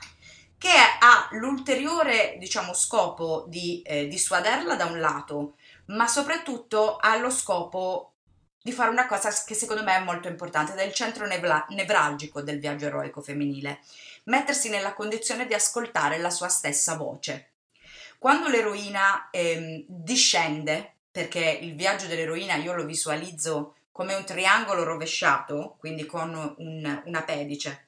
[0.57, 7.29] che ha l'ulteriore, diciamo, scopo di eh, dissuaderla da un lato, ma soprattutto ha lo
[7.29, 8.13] scopo
[8.63, 12.61] di fare una cosa che secondo me è molto importante, del centro nevla- nevralgico del
[12.61, 13.81] viaggio eroico femminile,
[14.27, 17.51] mettersi nella condizione di ascoltare la sua stessa voce.
[18.21, 25.77] Quando l'eroina ehm, discende perché il viaggio dell'eroina io lo visualizzo come un triangolo rovesciato,
[25.79, 27.87] quindi con un, un apedice,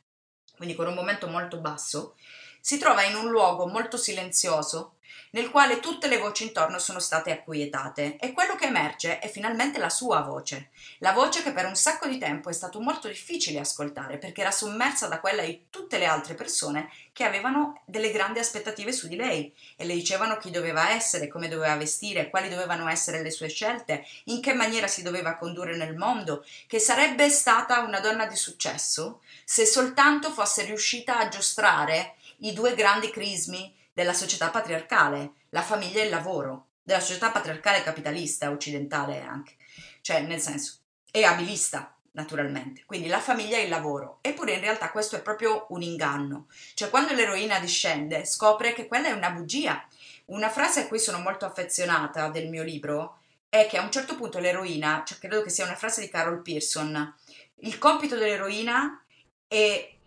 [0.56, 2.16] quindi con un momento molto basso,
[2.58, 4.94] si trova in un luogo molto silenzioso
[5.30, 8.16] nel quale tutte le voci intorno sono state acquietate.
[8.16, 12.06] E quello che emerge è finalmente la sua voce, la voce che per un sacco
[12.06, 16.06] di tempo è stato molto difficile ascoltare perché era sommersa da quella di tutte le
[16.06, 20.90] altre persone che avevano delle grandi aspettative su di lei e le dicevano chi doveva
[20.90, 25.36] essere, come doveva vestire, quali dovevano essere le sue scelte, in che maniera si doveva
[25.36, 31.28] condurre nel mondo, che sarebbe stata una donna di successo se soltanto fosse riuscita a
[31.28, 37.32] giostrare i due grandi crismi della società patriarcale, la famiglia e il lavoro, della società
[37.32, 39.56] patriarcale capitalista occidentale anche,
[40.02, 40.76] cioè nel senso,
[41.10, 45.66] e abilista naturalmente, quindi la famiglia e il lavoro, eppure in realtà questo è proprio
[45.70, 49.84] un inganno, cioè quando l'eroina discende scopre che quella è una bugia.
[50.26, 54.14] Una frase a cui sono molto affezionata del mio libro è che a un certo
[54.14, 57.16] punto l'eroina, cioè credo che sia una frase di Carol Pearson,
[57.62, 59.02] il compito dell'eroina
[59.48, 59.97] è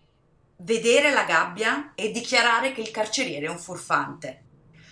[0.64, 4.46] vedere la gabbia e dichiarare che il carceriere è un furfante.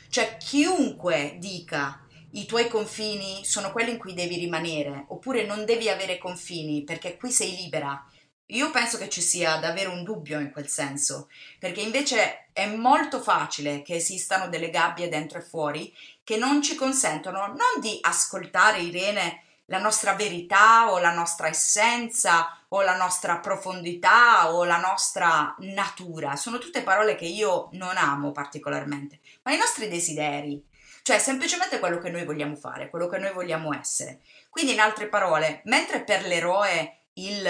[0.10, 5.90] Cioè chiunque dica i tuoi confini sono quelli in cui devi rimanere, oppure non devi
[5.90, 8.04] avere confini perché qui sei libera.
[8.52, 11.30] Io penso che ci sia davvero un dubbio in quel senso,
[11.60, 16.76] perché invece è molto facile che esistano delle gabbie dentro e fuori che non ci
[16.76, 23.38] consentono non di ascoltare Irene la nostra verità o la nostra essenza o la nostra
[23.38, 26.36] profondità o la nostra natura.
[26.36, 30.64] Sono tutte parole che io non amo particolarmente, ma i nostri desideri,
[31.04, 34.20] cioè semplicemente quello che noi vogliamo fare, quello che noi vogliamo essere.
[34.50, 37.48] Quindi in altre parole, mentre per l'eroe il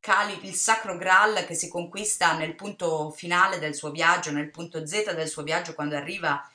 [0.00, 4.86] cali, il sacro Graal che si conquista nel punto finale del suo viaggio, nel punto
[4.86, 6.46] Z del suo viaggio quando arriva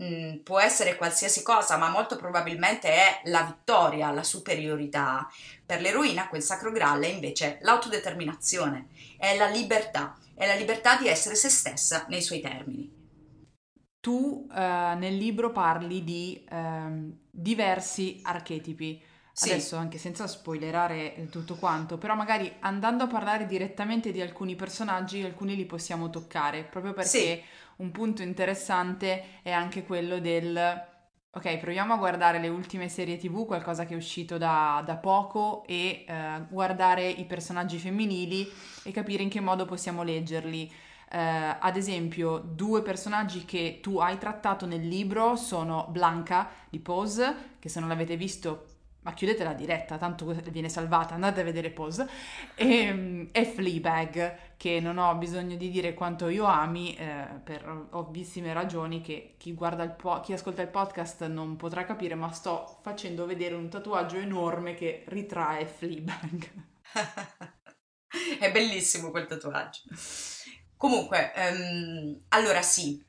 [0.00, 5.28] Mm, può essere qualsiasi cosa, ma molto probabilmente è la vittoria, la superiorità.
[5.66, 11.08] Per l'eroina quel sacro graal è invece l'autodeterminazione, è la libertà, è la libertà di
[11.08, 12.96] essere se stessa nei suoi termini.
[14.00, 19.02] Tu eh, nel libro parli di eh, diversi archetipi.
[19.32, 19.50] Sì.
[19.50, 25.22] Adesso anche senza spoilerare tutto quanto, però magari andando a parlare direttamente di alcuni personaggi,
[25.22, 27.42] alcuni li possiamo toccare, proprio perché sì
[27.78, 30.86] un punto interessante è anche quello del
[31.30, 35.64] ok, proviamo a guardare le ultime serie TV, qualcosa che è uscito da, da poco,
[35.66, 38.50] e eh, guardare i personaggi femminili
[38.82, 40.70] e capire in che modo possiamo leggerli.
[41.10, 47.56] Eh, ad esempio, due personaggi che tu hai trattato nel libro sono Blanca di Pose,
[47.58, 48.67] che se non l'avete visto
[49.08, 52.06] ma chiudete la diretta, tanto viene salvata, andate a vedere Pose,
[52.54, 57.88] e, ehm, e Fleabag, che non ho bisogno di dire quanto io ami, eh, per
[57.92, 63.24] ovvissime ragioni che chi, po- chi ascolta il podcast non potrà capire, ma sto facendo
[63.24, 66.52] vedere un tatuaggio enorme che ritrae Fleabag.
[68.38, 69.84] È bellissimo quel tatuaggio.
[70.76, 73.02] Comunque, um, allora sì,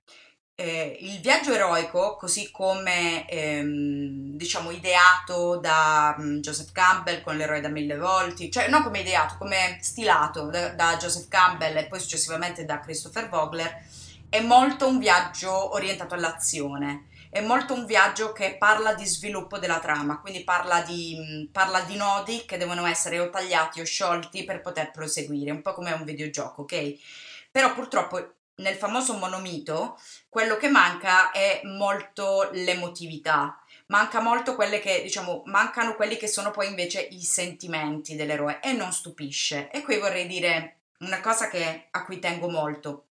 [0.60, 7.62] eh, il viaggio eroico, così come ehm, diciamo ideato da um, Joseph Campbell con l'eroe
[7.62, 12.02] da mille volti, cioè non come ideato, come stilato da, da Joseph Campbell e poi
[12.02, 13.86] successivamente da Christopher Vogler,
[14.28, 19.80] è molto un viaggio orientato all'azione, è molto un viaggio che parla di sviluppo della
[19.80, 24.60] trama, quindi parla di, parla di nodi che devono essere o tagliati o sciolti per
[24.60, 26.96] poter proseguire, un po' come un videogioco, ok?
[27.50, 29.98] Però purtroppo nel famoso monomito
[30.30, 36.52] quello che manca è molto l'emotività, manca molto quelle che, diciamo, mancano quelli che sono
[36.52, 39.72] poi invece i sentimenti dell'eroe e non stupisce.
[39.72, 43.06] E qui vorrei dire una cosa che, a cui tengo molto.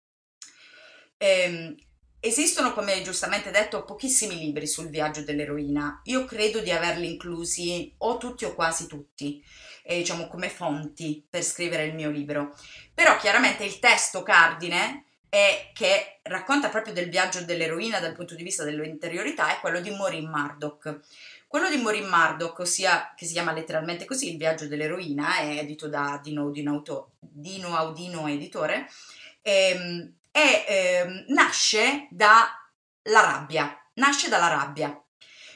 [1.18, 1.76] Ehm,
[2.20, 6.02] esistono, come giustamente detto, pochissimi libri sul viaggio dell'eroina.
[6.06, 9.44] Io credo di averli inclusi o tutti o quasi tutti,
[9.84, 12.56] eh, diciamo come fonti per scrivere il mio libro.
[12.94, 18.44] Però chiaramente il testo cardine e che racconta proprio del viaggio dell'eroina dal punto di
[18.44, 21.00] vista dell'interiorità è quello di Maureen Murdoch.
[21.48, 25.88] Quello di Maureen Murdoch, ossia che si chiama letteralmente così Il viaggio dell'eroina, è edito
[25.88, 28.90] da Dino Audino, Auto, Dino Audino editore,
[29.42, 32.50] e, ehm, e eh, nasce dalla
[33.04, 35.02] rabbia, nasce dalla rabbia.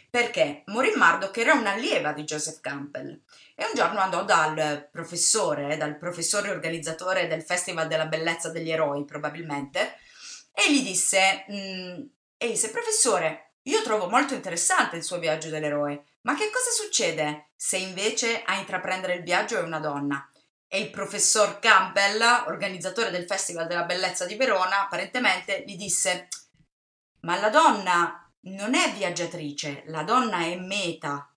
[0.09, 3.21] Perché Maureen Murdoch era un'allieva di Joseph Campbell
[3.61, 9.05] e un giorno andò dal professore, dal professore organizzatore del Festival della Bellezza degli Eroi,
[9.05, 9.97] probabilmente,
[10.51, 12.01] e gli disse, mm,
[12.37, 17.51] e disse, professore, io trovo molto interessante il suo viaggio dell'eroe, ma che cosa succede
[17.55, 20.27] se invece a intraprendere il viaggio è una donna?
[20.67, 26.29] E il professor Campbell, organizzatore del Festival della Bellezza di Verona, apparentemente gli disse,
[27.21, 31.30] ma la donna non è viaggiatrice, la donna è meta,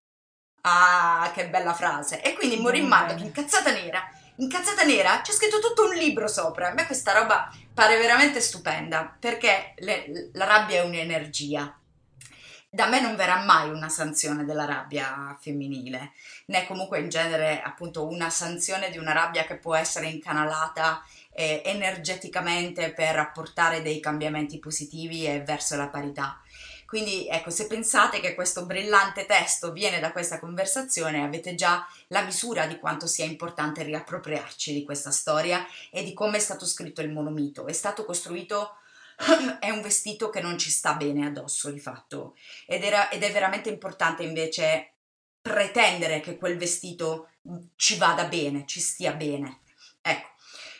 [0.66, 2.22] Ah, che bella frase.
[2.22, 4.02] E quindi Maureen Murdoch, incazzata nera,
[4.36, 6.70] incazzata nera, c'è scritto tutto un libro sopra.
[6.70, 11.78] A me questa roba pare veramente stupenda, perché le, la rabbia è un'energia.
[12.70, 16.12] Da me non verrà mai una sanzione della rabbia femminile,
[16.46, 21.04] né comunque in genere appunto una sanzione di una rabbia che può essere incanalata
[21.34, 26.40] eh, energeticamente per apportare dei cambiamenti positivi e verso la parità.
[26.94, 32.22] Quindi ecco, se pensate che questo brillante testo viene da questa conversazione, avete già la
[32.22, 37.00] misura di quanto sia importante riappropriarci di questa storia e di come è stato scritto
[37.00, 37.66] il monomito.
[37.66, 38.76] È stato costruito
[39.58, 43.32] è un vestito che non ci sta bene addosso di fatto ed, era, ed, è
[43.32, 44.92] veramente importante invece
[45.42, 47.30] pretendere che quel vestito
[47.74, 49.62] ci vada bene, ci stia bene.
[50.00, 50.28] Ecco,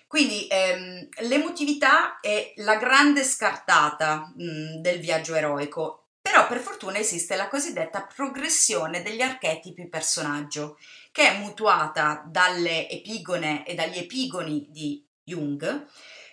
[0.07, 6.04] quindi ehm, l'emotività è la grande scartata mh, del viaggio eroico
[6.35, 10.79] però per fortuna esiste la cosiddetta progressione degli archetipi personaggio,
[11.13, 15.87] che è mutuata dalle epigone e dagli epigoni di Jung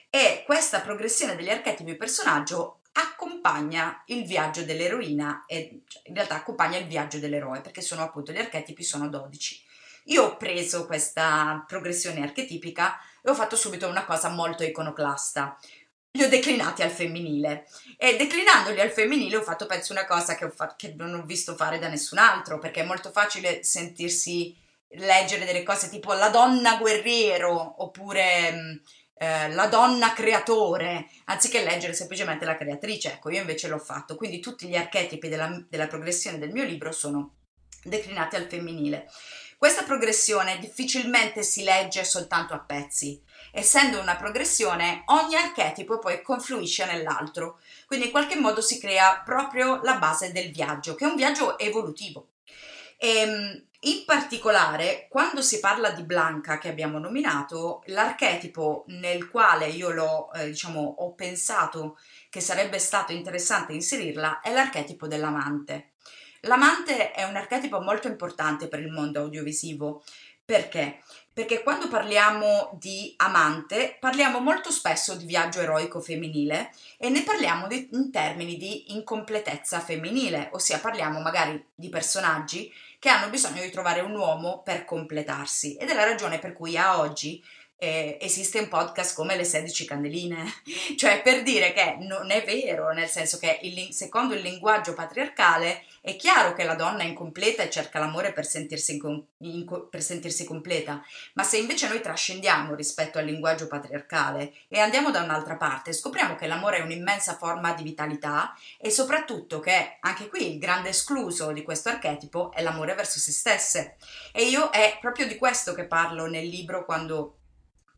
[0.09, 6.79] e questa progressione degli archetipi personaggio accompagna il viaggio dell'eroina e cioè, in realtà accompagna
[6.79, 9.63] il viaggio dell'eroe perché sono appunto gli archetipi sono 12.
[10.05, 15.59] Io ho preso questa progressione archetipica e ho fatto subito una cosa molto iconoclasta
[16.11, 17.67] li ho declinati al femminile.
[17.97, 21.55] E declinandoli al femminile ho fatto penso una cosa che, fa- che, non ho visto
[21.55, 24.55] fare da nessun altro perché è molto facile sentirsi
[24.95, 28.75] leggere delle cose tipo la donna guerriero oppure mm,
[29.13, 33.13] eh, la donna creatore anziché leggere semplicemente la creatrice.
[33.13, 34.15] Ecco io invece l'ho fatto.
[34.15, 37.35] Quindi tutti gli archetipi della, della progressione del mio libro sono
[37.83, 39.07] declinati al femminile.
[39.57, 43.21] Questa progressione difficilmente si legge soltanto a pezzi
[43.51, 49.81] essendo una progressione, ogni archetipo poi confluisce nell'altro, quindi in qualche modo si crea proprio
[49.83, 52.27] la base del viaggio, che è un viaggio evolutivo.
[52.97, 59.69] E, ehm, in particolare, quando si parla di Blanca che abbiamo nominato, l'archetipo nel quale
[59.69, 61.97] io l'ho, eh, diciamo, ho pensato
[62.29, 65.93] che sarebbe stato interessante inserirla è l'archetipo dell'amante.
[66.41, 70.03] L'amante è un archetipo molto importante per il mondo audiovisivo
[70.51, 71.01] perché?
[71.33, 77.67] Perché quando parliamo di amante parliamo molto spesso di viaggio eroico femminile e ne parliamo
[77.67, 82.69] di, in termini di incompletezza femminile, ossia parliamo magari di personaggi
[82.99, 85.77] che hanno bisogno di trovare un uomo per completarsi.
[85.77, 87.41] Ed è la ragione per cui a oggi
[87.83, 90.45] eh, esiste un podcast come Le 16 Candeline,
[90.95, 95.85] cioè per dire che non è vero, nel senso che il, secondo il linguaggio patriarcale
[95.99, 100.03] è chiaro che la donna è incompleta e cerca l'amore per sentirsi, in, in, per
[100.03, 101.03] sentirsi completa,
[101.33, 106.35] ma se invece noi trascendiamo rispetto al linguaggio patriarcale e andiamo da un'altra parte, scopriamo
[106.35, 111.51] che l'amore è un'immensa forma di vitalità e soprattutto che anche qui il grande escluso
[111.51, 113.95] di questo archetipo è l'amore verso se stesse.
[114.31, 117.37] E io è proprio di questo che parlo nel libro quando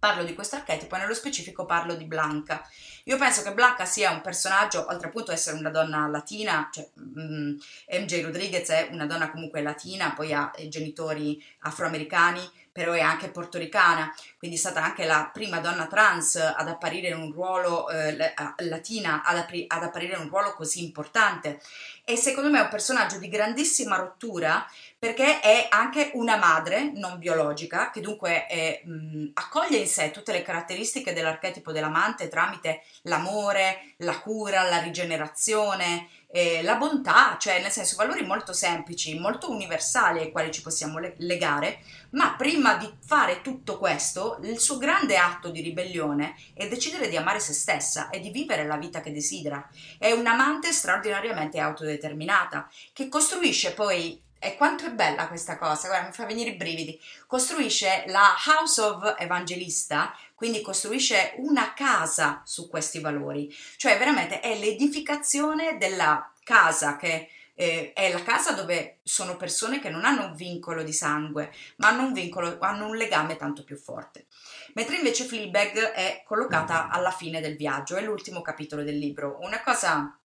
[0.03, 2.69] parlo di questo archetipo e nello specifico parlo di Blanca.
[3.05, 6.85] Io penso che Blanca sia un personaggio, oltre appunto a essere una donna latina, cioè
[6.95, 7.57] um, mm,
[8.01, 14.13] MJ Rodriguez è una donna comunque latina, poi ha genitori afroamericani, però è anche portoricana,
[14.37, 19.23] quindi è stata anche la prima donna trans ad apparire in un ruolo eh, latina,
[19.23, 21.61] ad, appri- ad apparire in un ruolo così importante.
[22.03, 24.67] E secondo me è un personaggio di grandissima rottura
[25.03, 30.31] perché è anche una madre non biologica che dunque è, mh, accoglie in sé tutte
[30.31, 37.71] le caratteristiche dell'archetipo dell'amante tramite l'amore, la cura, la rigenerazione, eh, la bontà, cioè nel
[37.71, 41.79] senso valori molto semplici, molto universali ai quali ci possiamo le- legare,
[42.11, 47.17] ma prima di fare tutto questo, il suo grande atto di ribellione è decidere di
[47.17, 49.67] amare se stessa e di vivere la vita che desidera.
[49.99, 56.13] È un'amante straordinariamente autodeterminata che costruisce poi e quanto è bella questa cosa, guarda, mi
[56.13, 56.99] fa venire i brividi.
[57.25, 64.57] Costruisce la House of Evangelista, quindi costruisce una casa su questi valori, cioè veramente è
[64.57, 70.35] l'edificazione della casa che eh, è la casa dove sono persone che non hanno un
[70.35, 74.25] vincolo di sangue, ma hanno un vincolo, hanno un legame tanto più forte.
[74.73, 79.37] Mentre invece Fleabag è collocata alla fine del viaggio, è l'ultimo capitolo del libro.
[79.41, 80.17] Una cosa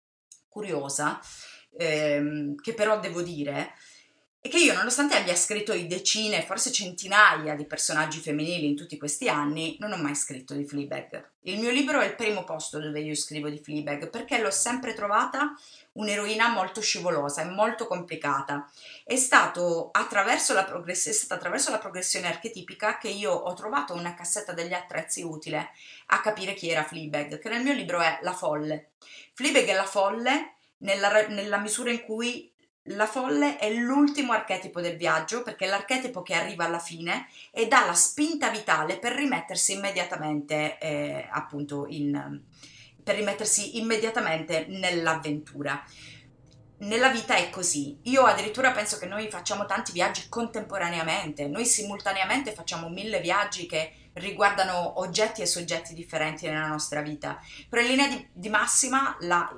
[0.47, 1.19] curiosa,
[1.77, 3.73] ehm, che però devo dire,
[4.41, 8.97] e che io, nonostante abbia scritto di decine, forse centinaia di personaggi femminili in tutti
[8.97, 11.31] questi anni, non ho mai scritto di Fleabag.
[11.41, 14.93] Il mio libro è il primo posto dove io scrivo di Fleabag perché l'ho sempre
[14.93, 15.53] trovata
[15.93, 18.69] un'eroina molto scivolosa e molto complicata.
[19.03, 23.93] È, stato attraverso la progress- è stata attraverso la progressione archetipica che io ho trovato
[23.93, 25.71] una cassetta degli attrezzi utile
[26.07, 28.91] a capire chi era Fleabag, che nel mio libro è La Folle.
[29.33, 32.49] Fleabag è la folle nella, nella misura in cui
[32.89, 37.67] la folle è l'ultimo archetipo del viaggio perché è l'archetipo che arriva alla fine e
[37.67, 42.41] dà la spinta vitale per rimettersi immediatamente eh, appunto in
[43.01, 45.83] per rimettersi immediatamente nell'avventura.
[46.79, 47.97] Nella vita è così.
[48.03, 53.93] Io addirittura penso che noi facciamo tanti viaggi contemporaneamente, noi simultaneamente facciamo mille viaggi che
[54.13, 57.39] riguardano oggetti e soggetti differenti nella nostra vita.
[57.67, 59.51] Però in linea di, di massima, la,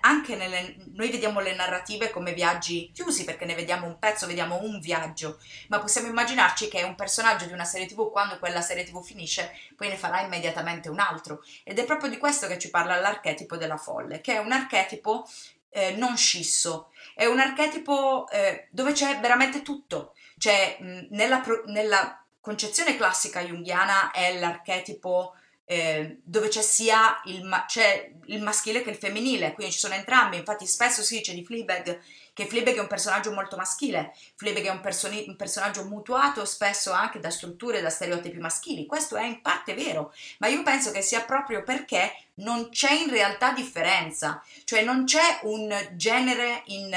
[0.00, 4.60] anche nelle, noi vediamo le narrative come viaggi chiusi perché ne vediamo un pezzo, vediamo
[4.62, 8.84] un viaggio, ma possiamo immaginarci che un personaggio di una serie TV, quando quella serie
[8.84, 11.42] TV finisce, poi ne farà immediatamente un altro.
[11.64, 15.26] Ed è proprio di questo che ci parla l'archetipo della folle, che è un archetipo
[15.70, 20.14] eh, non scisso, è un archetipo eh, dove c'è veramente tutto.
[20.38, 20.78] Cioè,
[21.10, 25.34] nella, nella concezione classica junghiana è l'archetipo
[25.70, 29.92] eh, dove c'è sia il, ma- c'è il, maschile che il femminile, quindi ci sono
[29.92, 32.00] entrambi, infatti spesso si dice di Fleabag
[32.32, 36.92] che Fleabag è un personaggio molto maschile, Fleabag è un, person- un personaggio mutuato spesso
[36.92, 41.02] anche da strutture, da stereotipi maschili, questo è in parte vero, ma io penso che
[41.02, 46.96] sia proprio perché non c'è in realtà differenza, cioè non c'è un genere in,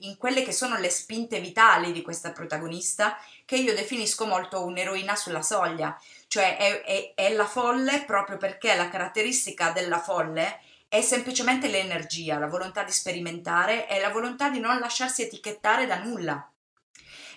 [0.00, 5.14] in quelle che sono le spinte vitali di questa protagonista che io definisco molto un'eroina
[5.14, 5.94] sulla soglia,
[6.32, 12.38] cioè è, è, è la folle proprio perché la caratteristica della folle è semplicemente l'energia,
[12.38, 16.50] la volontà di sperimentare e la volontà di non lasciarsi etichettare da nulla.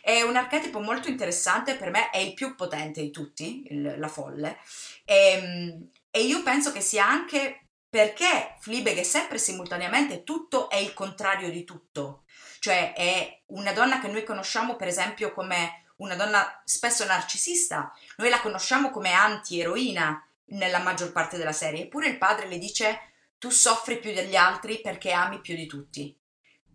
[0.01, 4.07] È un archetipo molto interessante, per me è il più potente di tutti, il, la
[4.07, 4.59] folle,
[5.03, 10.81] e, ehm, e io penso che sia anche perché Fleabag è sempre simultaneamente tutto e
[10.81, 12.23] il contrario di tutto,
[12.59, 18.29] cioè è una donna che noi conosciamo per esempio come una donna spesso narcisista, noi
[18.29, 22.99] la conosciamo come anti-eroina nella maggior parte della serie, eppure il padre le dice
[23.37, 26.17] tu soffri più degli altri perché ami più di tutti.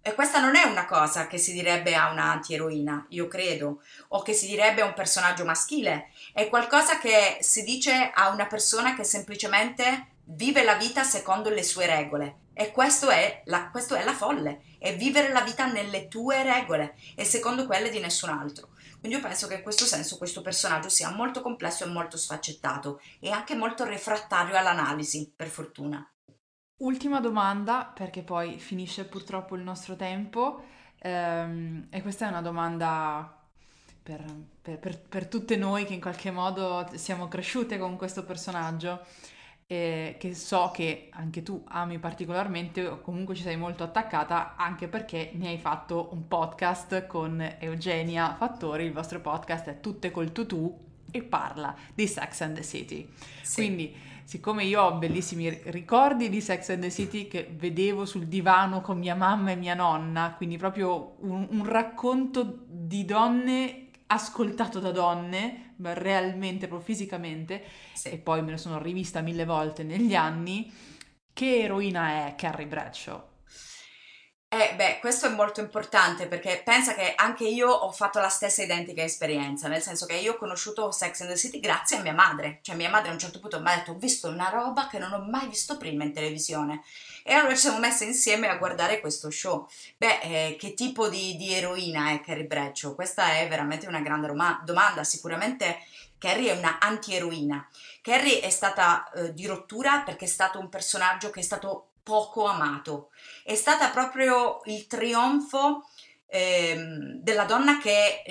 [0.03, 4.23] E questa non è una cosa che si direbbe a una anti-eroina, io credo, o
[4.23, 8.95] che si direbbe a un personaggio maschile, è qualcosa che si dice a una persona
[8.95, 12.37] che semplicemente vive la vita secondo le sue regole.
[12.55, 16.95] E questo è, la, questo è la folle, è vivere la vita nelle tue regole
[17.15, 18.70] e secondo quelle di nessun altro.
[19.01, 23.01] Quindi io penso che in questo senso questo personaggio sia molto complesso e molto sfaccettato
[23.19, 26.07] e anche molto refrattario all'analisi, per fortuna.
[26.83, 30.65] Ultima domanda, perché poi finisce purtroppo il nostro tempo,
[30.99, 33.39] ehm, e questa è una domanda
[34.03, 34.23] per,
[34.61, 39.05] per, per, per tutte noi che in qualche modo siamo cresciute con questo personaggio
[39.73, 44.89] eh, che so che anche tu ami particolarmente o comunque ci sei molto attaccata anche
[44.89, 50.33] perché ne hai fatto un podcast con Eugenia Fattori, il vostro podcast è Tutte col
[50.33, 50.77] tutù
[51.09, 53.09] e parla di Sex and the City.
[53.43, 53.55] Sì.
[53.55, 53.95] Quindi
[54.25, 58.99] siccome io ho bellissimi ricordi di Sex and the City che vedevo sul divano con
[58.99, 65.70] mia mamma e mia nonna, quindi proprio un, un racconto di donne ascoltato da donne,
[65.83, 67.63] realmente, proprio fisicamente,
[67.95, 68.11] sì.
[68.11, 70.73] e poi me ne sono rivista mille volte negli anni,
[71.33, 73.29] che eroina è Carrie Bradshaw?
[74.53, 78.65] Eh, beh, questo è molto importante perché pensa che anche io ho fatto la stessa
[78.65, 82.13] identica esperienza, nel senso che io ho conosciuto Sex and the City grazie a mia
[82.13, 84.89] madre, cioè mia madre a un certo punto mi ha detto ho visto una roba
[84.89, 86.83] che non ho mai visto prima in televisione
[87.31, 89.69] e allora ci siamo messe insieme a guardare questo show.
[89.97, 92.97] Beh, eh, che tipo di, di, eroina è Carrie Bradshaw?
[92.97, 95.79] Questa è veramente una grande roma- domanda, sicuramente
[96.19, 97.69] Carrie è una anti-eroina.
[98.03, 102.47] Carrie è stata eh, di rottura perché è stato un personaggio che è stato poco
[102.47, 103.11] amato.
[103.45, 105.89] È stata proprio il trionfo
[106.31, 108.23] ehm, della donna che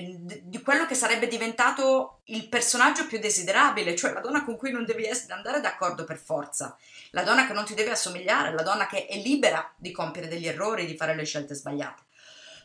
[0.43, 4.85] di quello che sarebbe diventato il personaggio più desiderabile, cioè la donna con cui non
[4.85, 6.77] devi andare d'accordo per forza,
[7.11, 10.47] la donna che non ti deve assomigliare, la donna che è libera di compiere degli
[10.47, 12.03] errori, di fare le scelte sbagliate.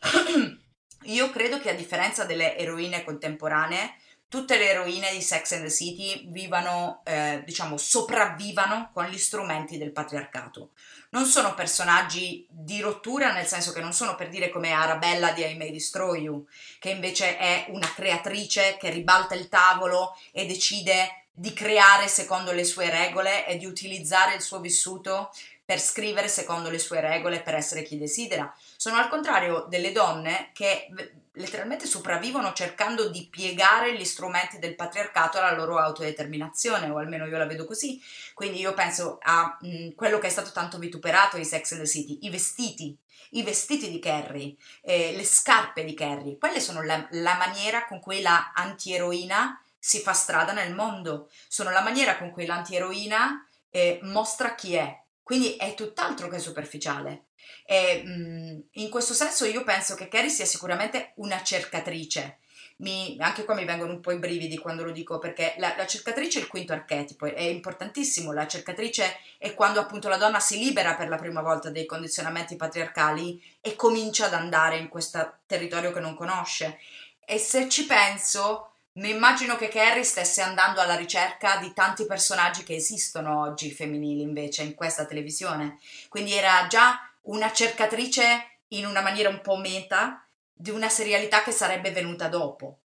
[1.07, 5.69] Io credo che a differenza delle eroine contemporanee, tutte le eroine di Sex and the
[5.69, 10.71] City vivano, eh, diciamo, sopravvivano con gli strumenti del patriarcato.
[11.15, 15.49] Non sono personaggi di rottura, nel senso che non sono per dire come Arabella di
[15.49, 16.45] I May Destroy You,
[16.77, 22.65] che invece è una creatrice che ribalta il tavolo e decide di creare secondo le
[22.65, 25.31] sue regole e di utilizzare il suo vissuto
[25.63, 28.53] per scrivere secondo le sue regole, per essere chi desidera.
[28.75, 30.89] Sono al contrario delle donne che
[31.35, 37.37] letteralmente sopravvivono cercando di piegare gli strumenti del patriarcato alla loro autodeterminazione, o almeno io
[37.37, 38.01] la vedo così.
[38.33, 41.87] Quindi io penso a mh, quello che è stato tanto vituperato di Sex and the
[41.87, 42.97] City, i vestiti,
[43.31, 47.99] i vestiti di Carrie, eh, le scarpe di Carrie, quelle sono la, la maniera con
[47.99, 53.99] cui la antieroina si fa strada nel mondo, sono la maniera con cui l'antieroina eh,
[54.03, 57.25] mostra chi è, quindi è tutt'altro che superficiale.
[57.65, 62.37] E, mh, mm, in questo senso io penso che Carrie sia sicuramente una cercatrice.
[62.77, 65.87] Mi, anche qua mi vengono un po' i brividi quando lo dico perché la, la,
[65.87, 68.33] cercatrice è il quinto archetipo, è importantissimo.
[68.33, 72.57] La cercatrice è quando appunto la donna si libera per la prima volta dei condizionamenti
[72.57, 76.77] patriarcali e comincia ad andare in questo territorio che non conosce.
[77.25, 82.63] E se ci penso, mi immagino che Carrie stesse andando alla ricerca di tanti personaggi
[82.63, 85.79] che esistono oggi femminili invece in questa televisione.
[86.07, 91.51] Quindi era già una cercatrice in una maniera un po' meta di una serialità che
[91.51, 92.81] sarebbe venuta dopo.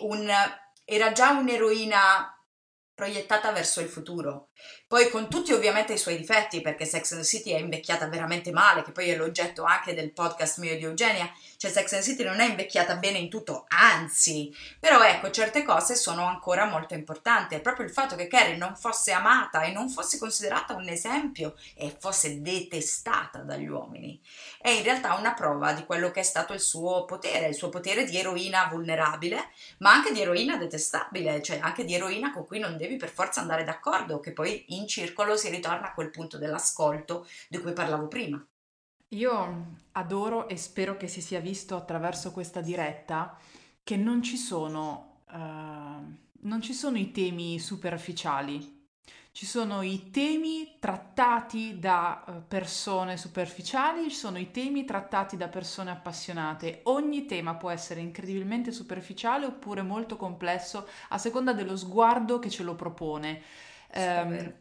[0.00, 0.30] Un,
[0.84, 2.32] era già un'eroina
[2.94, 4.50] proiettata verso il futuro.
[4.92, 8.52] Poi con tutti ovviamente i suoi difetti, perché Sex and the City è invecchiata veramente
[8.52, 12.10] male, che poi è l'oggetto anche del podcast mio di Eugenia, cioè Sex and the
[12.10, 16.92] City non è invecchiata bene in tutto, anzi, però ecco, certe cose sono ancora molto
[16.92, 20.88] importanti, è proprio il fatto che Carrie non fosse amata e non fosse considerata un
[20.88, 24.20] esempio e fosse detestata dagli uomini,
[24.60, 27.70] è in realtà una prova di quello che è stato il suo potere, il suo
[27.70, 29.48] potere di eroina vulnerabile,
[29.78, 33.40] ma anche di eroina detestabile, cioè anche di eroina con cui non devi per forza
[33.40, 38.08] andare d'accordo, che poi in circolo si ritorna a quel punto dell'ascolto di cui parlavo
[38.08, 38.44] prima.
[39.08, 43.36] Io adoro e spero che si sia visto attraverso questa diretta
[43.82, 48.80] che non ci sono, uh, non ci sono i temi superficiali,
[49.34, 55.48] ci sono i temi trattati da eh, persone superficiali, ci sono i temi trattati da
[55.48, 56.80] persone appassionate.
[56.84, 62.62] Ogni tema può essere incredibilmente superficiale oppure molto complesso a seconda dello sguardo che ce
[62.62, 63.42] lo propone.
[63.94, 64.54] Um,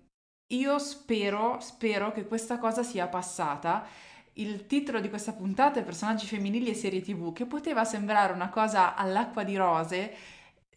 [0.48, 3.86] io spero, spero che questa cosa sia passata.
[4.34, 8.50] Il titolo di questa puntata è Personaggi femminili e serie TV, che poteva sembrare una
[8.50, 10.14] cosa all'acqua di rose.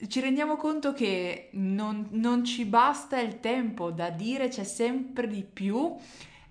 [0.07, 5.43] Ci rendiamo conto che non, non ci basta il tempo da dire, c'è sempre di
[5.43, 5.97] più.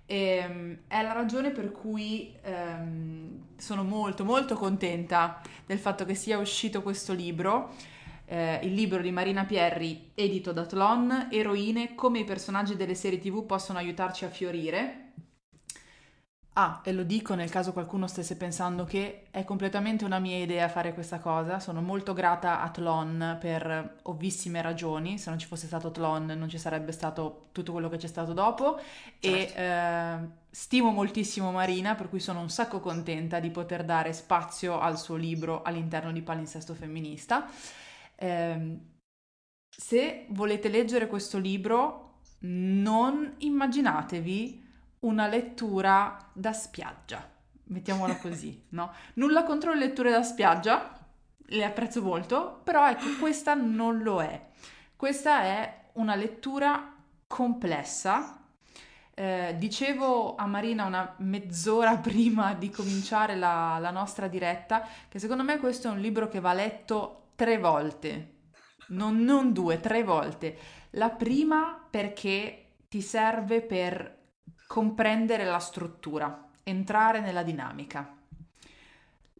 [0.06, 6.14] E, um, è la ragione per cui um, sono molto molto contenta del fatto che
[6.14, 7.72] sia uscito questo libro
[8.26, 13.18] eh, il libro di Marina Pierri, edito da Tlon, Eroine, come i personaggi delle serie
[13.18, 15.04] tv possono aiutarci a fiorire.
[16.56, 20.68] Ah, e lo dico nel caso qualcuno stesse pensando che è completamente una mia idea
[20.68, 21.58] fare questa cosa.
[21.58, 25.18] Sono molto grata a Tlon per ovvissime ragioni.
[25.18, 28.32] Se non ci fosse stato Tlon non ci sarebbe stato tutto quello che c'è stato
[28.32, 28.78] dopo.
[29.18, 29.26] Certo.
[29.26, 30.18] E eh,
[30.48, 35.16] stimo moltissimo Marina, per cui sono un sacco contenta di poter dare spazio al suo
[35.16, 37.48] libro all'interno di Palinsesto Femminista.
[38.16, 38.78] Eh,
[39.68, 44.62] se volete leggere questo libro, non immaginatevi
[45.00, 47.28] una lettura da spiaggia,
[47.64, 48.92] mettiamola così, no?
[49.14, 50.92] Nulla contro le letture da spiaggia,
[51.46, 54.48] le apprezzo molto, però ecco, questa non lo è.
[54.96, 56.94] Questa è una lettura
[57.26, 58.40] complessa.
[59.16, 65.44] Eh, dicevo a Marina una mezz'ora prima di cominciare la, la nostra diretta che secondo
[65.44, 68.34] me questo è un libro che va letto tre volte,
[68.88, 70.56] non, non due, tre volte.
[70.90, 74.22] La prima perché ti serve per
[74.66, 78.16] comprendere la struttura entrare nella dinamica.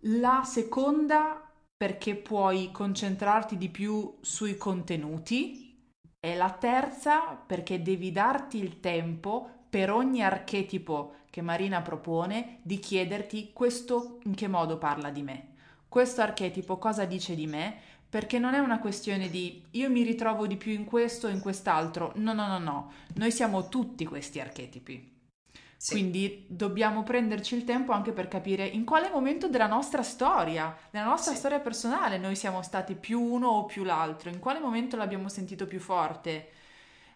[0.06, 8.58] La seconda perché puoi concentrarti di più sui contenuti e la terza perché devi darti
[8.58, 15.10] il tempo per ogni archetipo che Marina propone di chiederti questo in che modo parla
[15.10, 15.53] di me.
[15.94, 17.76] Questo archetipo cosa dice di me?
[18.08, 21.38] Perché non è una questione di io mi ritrovo di più in questo o in
[21.38, 22.10] quest'altro.
[22.16, 22.92] No, no, no, no.
[23.14, 25.28] Noi siamo tutti questi archetipi.
[25.76, 25.92] Sì.
[25.92, 31.04] Quindi dobbiamo prenderci il tempo anche per capire in quale momento della nostra storia, della
[31.04, 31.38] nostra sì.
[31.38, 35.68] storia personale, noi siamo stati più uno o più l'altro, in quale momento l'abbiamo sentito
[35.68, 36.48] più forte.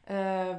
[0.06, 0.56] Uh,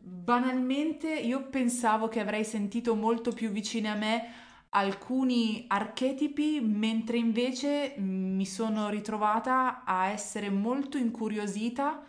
[0.00, 4.44] banalmente io pensavo che avrei sentito molto più vicine a me
[4.76, 12.02] alcuni archetipi, mentre invece mi sono ritrovata a essere molto incuriosita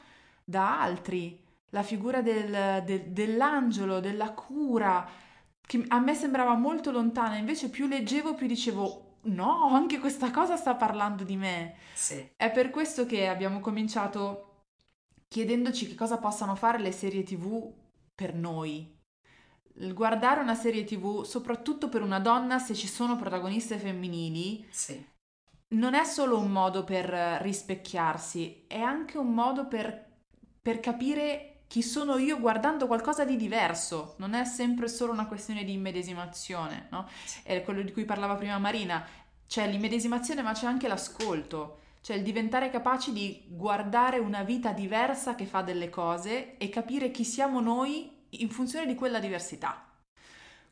[0.43, 5.07] da altri la figura del, del, dell'angelo, della cura,
[5.61, 10.55] che a me sembrava molto lontana, invece più leggevo più dicevo no, anche questa cosa
[10.55, 11.75] sta parlando di me.
[11.93, 12.31] Sì.
[12.35, 14.63] È per questo che abbiamo cominciato
[15.27, 17.71] chiedendoci che cosa possano fare le serie tv
[18.15, 18.96] per noi.
[19.93, 25.05] Guardare una serie tv, soprattutto per una donna, se ci sono protagoniste femminili, sì.
[25.69, 27.05] non è solo un modo per
[27.41, 30.05] rispecchiarsi, è anche un modo per,
[30.61, 35.63] per capire chi sono io guardando qualcosa di diverso, non è sempre solo una questione
[35.63, 37.07] di immedesimazione, no?
[37.43, 39.05] È quello di cui parlava prima Marina,
[39.45, 45.35] c'è l'immedesimazione ma c'è anche l'ascolto, cioè il diventare capaci di guardare una vita diversa
[45.35, 49.83] che fa delle cose e capire chi siamo noi in funzione di quella diversità.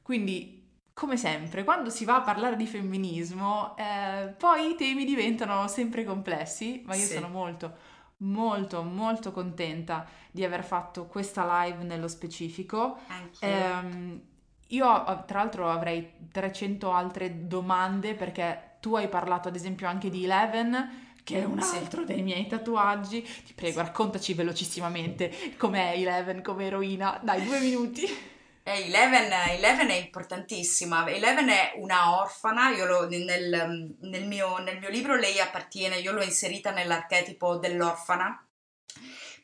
[0.01, 5.67] Quindi come sempre, quando si va a parlare di femminismo, eh, poi i temi diventano
[5.67, 7.13] sempre complessi, ma io sì.
[7.13, 7.73] sono molto,
[8.17, 12.99] molto molto contenta di aver fatto questa live nello specifico.
[13.39, 14.21] Eh,
[14.67, 20.23] io tra l'altro avrei 300 altre domande perché tu hai parlato ad esempio anche di
[20.23, 23.21] Eleven che è un altro dei miei tatuaggi.
[23.21, 27.19] Ti prego, raccontaci velocissimamente com'è Eleven come eroina.
[27.21, 28.03] Dai, due minuti.
[28.61, 31.09] Eh, Eleven, Eleven, è importantissima.
[31.09, 32.69] Eleven è una orfana.
[32.69, 38.39] Io lo, nel, nel, mio, nel mio libro lei appartiene, io l'ho inserita nell'archetipo dell'orfana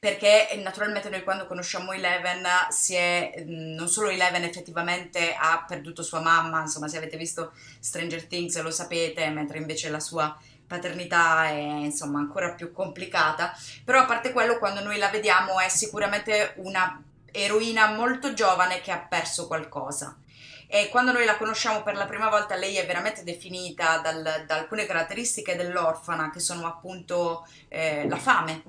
[0.02, 6.22] perché naturalmente noi quando conosciamo Eleven si è, non solo Eleven effettivamente ha perduto sua
[6.22, 10.36] mamma, insomma se avete visto Stranger Things lo sapete, mentre invece la sua
[10.72, 13.54] paternità è insomma ancora più complicata,
[13.84, 17.02] però a parte quello quando noi la vediamo è sicuramente una
[17.32, 20.16] eroina molto giovane che ha perso qualcosa.
[20.74, 24.56] E quando noi la conosciamo per la prima volta, lei è veramente definita dal, da
[24.56, 28.64] alcune caratteristiche dell'orfana, che sono appunto eh, la fame.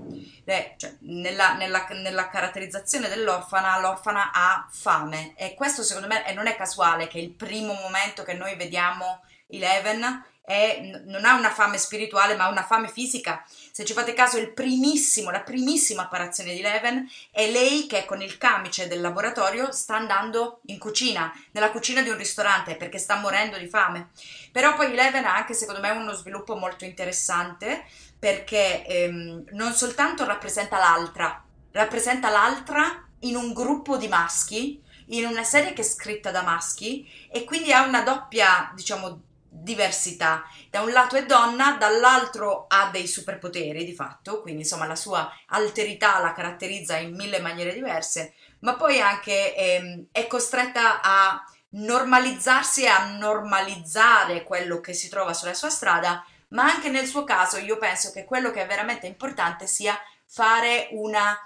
[0.45, 5.35] Eh, cioè, nella, nella, nella, caratterizzazione dell'orfana, l'orfana ha fame.
[5.37, 10.25] E questo secondo me non è casuale che il primo momento che noi vediamo Eleven
[10.45, 13.45] è, non ha una fame spirituale ma una fame fisica.
[13.70, 18.88] Se ci fate caso, la primissima apparizione di Leven è lei che con il camice
[18.88, 23.68] del laboratorio sta andando in cucina, nella cucina di un ristorante perché sta morendo di
[23.68, 24.11] fame.
[24.51, 27.84] Però poi Leven ha anche secondo me uno sviluppo molto interessante
[28.18, 35.45] perché ehm, non soltanto rappresenta l'altra, rappresenta l'altra in un gruppo di maschi, in una
[35.45, 39.20] serie che è scritta da maschi e quindi ha una doppia, diciamo,
[39.55, 40.45] diversità.
[40.71, 45.31] Da un lato è donna, dall'altro ha dei superpoteri di fatto, quindi insomma la sua
[45.49, 51.45] alterità la caratterizza in mille maniere diverse, ma poi anche ehm, è costretta a
[51.75, 57.25] normalizzarsi e a normalizzare quello che si trova sulla sua strada, ma anche nel suo
[57.25, 61.37] caso io penso che quello che è veramente importante sia fare una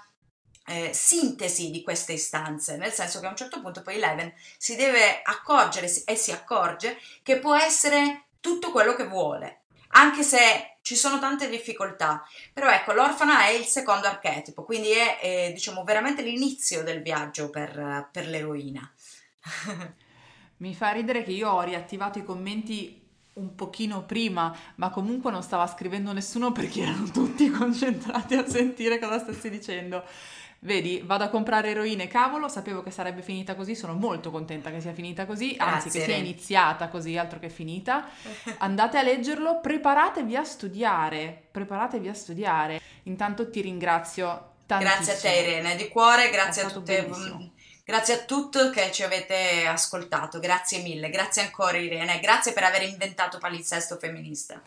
[0.69, 4.75] eh, sintesi di queste istanze, nel senso che a un certo punto poi Eleven si
[4.75, 10.95] deve accorgere e si accorge che può essere tutto quello che vuole, anche se ci
[10.95, 12.21] sono tante difficoltà.
[12.53, 17.49] Però ecco, l'orfana è il secondo archetipo, quindi è, è diciamo veramente l'inizio del viaggio
[17.49, 18.91] per, per l'eroina.
[20.57, 25.43] Mi fa ridere che io ho riattivato i commenti un pochino prima, ma comunque non
[25.43, 30.03] stava scrivendo nessuno perché erano tutti concentrati a sentire cosa stessi dicendo.
[30.59, 34.81] Vedi, vado a comprare eroine, cavolo, sapevo che sarebbe finita così, sono molto contenta che
[34.81, 38.07] sia finita così, anzi che sia iniziata così, altro che finita.
[38.59, 42.81] Andate a leggerlo, preparatevi a studiare, preparatevi a studiare.
[43.03, 44.95] Intanto ti ringrazio tantissimo.
[44.95, 47.07] Grazie a te Irene, di cuore, grazie a tutte.
[47.85, 52.81] Grazie a tutti che ci avete ascoltato, grazie mille, grazie ancora Irene, grazie per aver
[52.81, 54.61] inventato palinsesto femminista.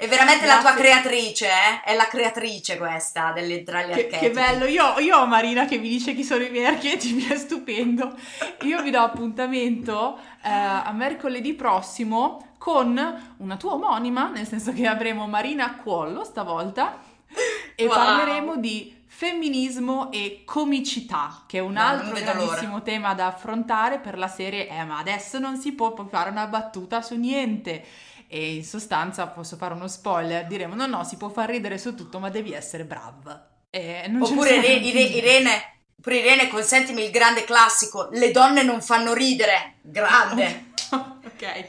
[0.00, 0.62] È veramente Grazie.
[0.62, 1.82] la tua creatrice, eh?
[1.84, 4.18] È la creatrice questa delle, tra gli che, archetipi.
[4.18, 7.36] Che bello, io, io, ho Marina che mi dice chi sono i miei archetipi, è
[7.36, 8.16] stupendo.
[8.62, 14.86] Io vi do appuntamento eh, a mercoledì prossimo con una tua omonima, nel senso che
[14.86, 16.98] avremo Marina Cuollo stavolta
[17.74, 17.94] e wow.
[17.94, 22.80] parleremo di femminismo e comicità, che è un altro grandissimo l'ora.
[22.80, 27.02] tema da affrontare per la serie Eh, ma adesso non si può fare una battuta
[27.02, 31.50] su niente e in sostanza posso fare uno spoiler, diremo no no si può far
[31.50, 33.48] ridere su tutto ma devi essere brava.
[34.20, 35.62] Oppure Irene, Irene,
[35.98, 40.72] oppure Irene, consentimi il grande classico, le donne non fanno ridere, grande.
[40.90, 41.64] ok.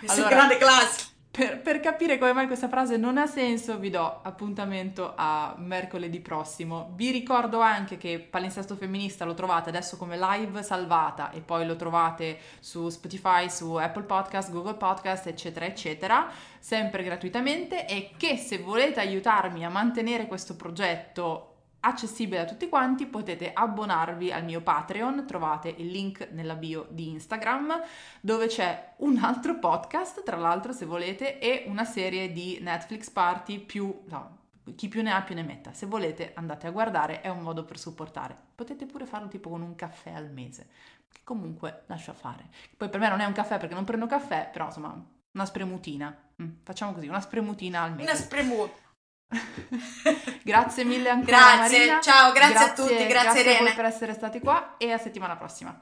[0.00, 1.09] Questo allora, grande classico.
[1.32, 6.18] Per, per, capire come mai questa frase non ha senso, vi do appuntamento a mercoledì
[6.18, 6.90] prossimo.
[6.96, 11.76] Vi ricordo anche che Palinsesto Femminista lo trovate adesso come live salvata e poi lo
[11.76, 16.28] trovate su Spotify, su Apple Podcast, Google Podcast, eccetera, eccetera,
[16.58, 21.49] sempre gratuitamente e che se volete aiutarmi a mantenere questo progetto
[21.80, 27.08] accessibile a tutti quanti, potete abbonarvi al mio Patreon, trovate il link nella bio di
[27.08, 27.80] Instagram,
[28.20, 33.58] dove c'è un altro podcast, tra l'altro se volete, e una serie di Netflix party
[33.58, 34.02] più...
[34.06, 34.38] No,
[34.74, 35.72] chi più ne ha più ne metta.
[35.72, 38.36] Se volete andate a guardare, è un modo per supportare.
[38.54, 40.68] Potete pure farlo tipo con un caffè al mese,
[41.10, 42.48] che comunque lascia fare.
[42.76, 45.02] Poi per me non è un caffè perché non prendo caffè, però insomma,
[45.32, 46.16] una spremutina.
[46.42, 48.10] Mm, facciamo così, una spremutina al mese.
[48.10, 48.88] Una spremutina.
[50.42, 52.00] grazie mille ancora grazie, Marina.
[52.00, 53.74] ciao, grazie, grazie a tutti, grazie, grazie Irene.
[53.74, 55.78] per essere stati qua e a settimana prossima.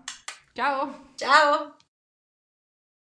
[0.52, 1.12] Ciao!
[1.14, 1.77] Ciao!